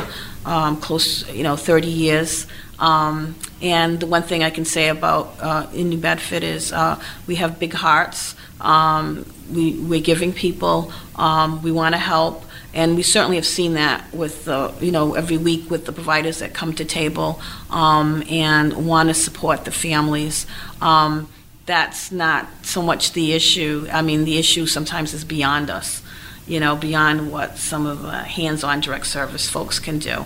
um, 0.46 0.80
close, 0.80 1.28
you 1.30 1.42
know, 1.42 1.56
30 1.56 1.88
years. 1.88 2.46
Um, 2.78 3.34
and 3.60 4.00
the 4.00 4.06
one 4.06 4.22
thing 4.22 4.42
I 4.42 4.50
can 4.50 4.64
say 4.64 4.88
about 4.88 5.36
uh, 5.38 5.66
in 5.74 5.90
New 5.90 5.98
Bedford 5.98 6.44
is 6.44 6.72
uh, 6.72 6.98
we 7.26 7.34
have 7.34 7.58
big 7.58 7.74
hearts. 7.74 8.34
Um, 8.62 9.26
we, 9.52 9.72
we're 9.74 10.00
giving 10.00 10.32
people. 10.32 10.90
Um, 11.16 11.60
we 11.62 11.70
want 11.70 11.94
to 11.94 11.98
help. 11.98 12.44
And 12.74 12.96
we 12.96 13.02
certainly 13.02 13.36
have 13.36 13.46
seen 13.46 13.74
that 13.74 14.12
with 14.12 14.44
the, 14.44 14.74
you 14.80 14.92
know, 14.92 15.14
every 15.14 15.38
week 15.38 15.70
with 15.70 15.86
the 15.86 15.92
providers 15.92 16.38
that 16.40 16.52
come 16.52 16.74
to 16.74 16.84
table 16.84 17.40
um, 17.70 18.22
and 18.28 18.86
want 18.86 19.08
to 19.08 19.14
support 19.14 19.64
the 19.64 19.70
families. 19.70 20.46
Um, 20.80 21.28
that's 21.64 22.12
not 22.12 22.46
so 22.62 22.82
much 22.82 23.12
the 23.12 23.32
issue. 23.32 23.86
I 23.90 24.02
mean, 24.02 24.24
the 24.24 24.38
issue 24.38 24.66
sometimes 24.66 25.12
is 25.14 25.24
beyond 25.24 25.70
us, 25.70 26.02
you 26.46 26.60
know, 26.60 26.76
beyond 26.76 27.30
what 27.32 27.58
some 27.58 27.86
of 27.86 28.02
the 28.02 28.12
hands-on 28.12 28.80
direct 28.80 29.06
service 29.06 29.48
folks 29.48 29.78
can 29.78 29.98
do. 29.98 30.24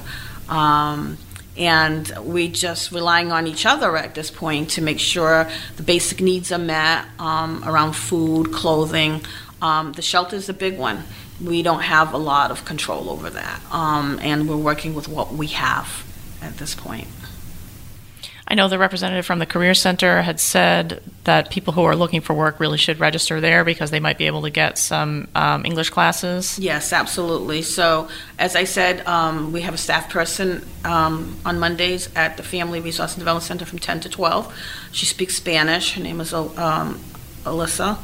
Um, 0.48 1.18
and 1.56 2.10
we 2.22 2.48
just 2.48 2.92
relying 2.92 3.30
on 3.30 3.46
each 3.46 3.66
other 3.66 3.96
at 3.96 4.14
this 4.14 4.30
point 4.30 4.70
to 4.70 4.82
make 4.82 4.98
sure 4.98 5.48
the 5.76 5.82
basic 5.82 6.20
needs 6.20 6.50
are 6.50 6.58
met 6.58 7.06
um, 7.18 7.62
around 7.66 7.94
food, 7.94 8.52
clothing. 8.52 9.20
Um, 9.60 9.92
the 9.92 10.02
shelter 10.02 10.36
is 10.36 10.48
a 10.48 10.54
big 10.54 10.78
one. 10.78 11.04
We 11.42 11.62
don't 11.62 11.82
have 11.82 12.12
a 12.12 12.18
lot 12.18 12.50
of 12.50 12.64
control 12.64 13.10
over 13.10 13.30
that, 13.30 13.60
um, 13.70 14.18
and 14.22 14.48
we're 14.48 14.56
working 14.56 14.94
with 14.94 15.08
what 15.08 15.32
we 15.32 15.48
have 15.48 16.06
at 16.40 16.58
this 16.58 16.74
point. 16.74 17.08
I 18.52 18.54
know 18.54 18.68
the 18.68 18.78
representative 18.78 19.24
from 19.24 19.38
the 19.38 19.46
Career 19.46 19.72
Center 19.72 20.20
had 20.20 20.38
said 20.38 21.02
that 21.24 21.50
people 21.50 21.72
who 21.72 21.84
are 21.84 21.96
looking 21.96 22.20
for 22.20 22.34
work 22.34 22.60
really 22.60 22.76
should 22.76 23.00
register 23.00 23.40
there 23.40 23.64
because 23.64 23.90
they 23.90 23.98
might 23.98 24.18
be 24.18 24.26
able 24.26 24.42
to 24.42 24.50
get 24.50 24.76
some 24.76 25.28
um, 25.34 25.64
English 25.64 25.88
classes. 25.88 26.58
Yes, 26.58 26.92
absolutely. 26.92 27.62
So, 27.62 28.08
as 28.38 28.54
I 28.54 28.64
said, 28.64 29.06
um, 29.06 29.52
we 29.52 29.62
have 29.62 29.72
a 29.72 29.78
staff 29.78 30.10
person 30.10 30.66
um, 30.84 31.34
on 31.46 31.60
Mondays 31.60 32.10
at 32.14 32.36
the 32.36 32.42
Family 32.42 32.80
Resource 32.80 33.14
and 33.14 33.20
Development 33.20 33.46
Center 33.46 33.64
from 33.64 33.78
10 33.78 34.00
to 34.00 34.10
12. 34.10 34.54
She 34.92 35.06
speaks 35.06 35.36
Spanish. 35.36 35.94
Her 35.94 36.02
name 36.02 36.20
is 36.20 36.34
um, 36.34 37.00
Alyssa. 37.44 37.98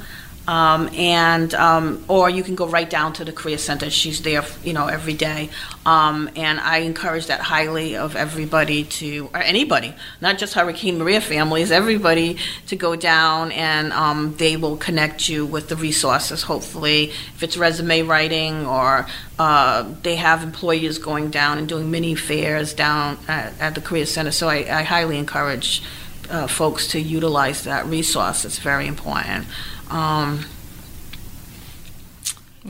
Um, 0.49 0.89
and 0.95 1.53
um, 1.53 2.03
or 2.09 2.31
you 2.31 2.43
can 2.43 2.55
go 2.55 2.67
right 2.67 2.89
down 2.89 3.13
to 3.15 3.25
the 3.25 3.33
Career 3.33 3.59
Center. 3.59 3.91
She's 3.91 4.23
there, 4.23 4.43
you 4.65 4.73
know, 4.73 4.87
every 4.87 5.13
day. 5.13 5.51
Um, 5.85 6.31
and 6.37 6.59
I 6.59 6.79
encourage 6.79 7.27
that 7.27 7.41
highly 7.41 7.97
of 7.97 8.17
everybody 8.17 8.85
to, 8.85 9.29
or 9.35 9.43
anybody, 9.43 9.95
not 10.23 10.39
just 10.39 10.55
Hurricane 10.55 10.99
Maria 10.99 11.21
families, 11.21 11.71
everybody 11.71 12.39
to 12.69 12.77
go 12.77 12.97
down 12.97 13.53
and 13.53 13.93
um, 13.93 14.37
they 14.37 14.57
will 14.57 14.79
connect 14.79 15.29
you 15.29 15.45
with 15.45 15.69
the 15.69 15.77
resources. 15.77 16.45
Hopefully, 16.45 17.11
if 17.35 17.43
it's 17.43 17.59
resume 17.59 18.01
writing 18.03 18.65
or 18.65 19.07
uh, 19.39 19.87
they 20.03 20.17
have 20.17 20.43
employees 20.43 20.97
going 20.97 21.29
down 21.31 21.59
and 21.59 21.69
doing 21.69 21.91
mini 21.91 22.15
fairs 22.15 22.73
down 22.73 23.19
at, 23.29 23.53
at 23.61 23.75
the 23.75 23.83
Career 23.83 24.07
Center. 24.07 24.31
So 24.31 24.49
I, 24.49 24.79
I 24.81 24.83
highly 24.83 25.19
encourage 25.19 25.83
uh, 26.31 26.47
folks 26.47 26.89
to 26.89 27.01
utilize 27.01 27.65
that 27.65 27.87
resource. 27.87 28.45
It's 28.45 28.59
very 28.59 28.87
important. 28.87 29.47
Um, 29.91 30.45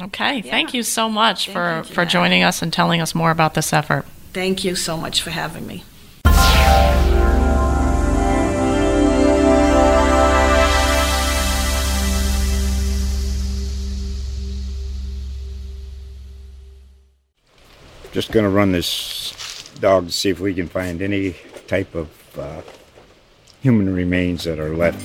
okay. 0.01 0.37
Yeah. 0.37 0.51
Thank 0.51 0.75
you 0.75 0.83
so 0.83 1.09
much 1.09 1.47
Thank 1.47 1.55
for, 1.55 1.89
you, 1.89 1.95
for 1.95 2.05
joining 2.05 2.43
us 2.43 2.63
and 2.63 2.73
telling 2.73 3.01
us 3.01 3.15
more 3.15 3.31
about 3.31 3.55
this 3.55 3.73
effort. 3.73 4.05
Thank 4.33 4.65
you 4.65 4.77
so 4.77 4.97
much 4.97 5.23
for 5.23 5.31
having 5.31 5.67
me. 5.67 5.85
Just 18.13 18.33
going 18.33 18.45
to 18.45 18.51
run 18.51 18.73
this 18.73 19.71
dog 19.81 20.07
to 20.07 20.13
see 20.13 20.31
if 20.31 20.41
we 20.41 20.55
can 20.55 20.69
find 20.69 21.03
any 21.03 21.37
type 21.67 21.95
of 21.95 22.09
uh, 22.39 22.63
human 23.61 23.95
remains 23.95 24.45
that 24.45 24.59
are 24.59 24.75
left. 24.75 25.05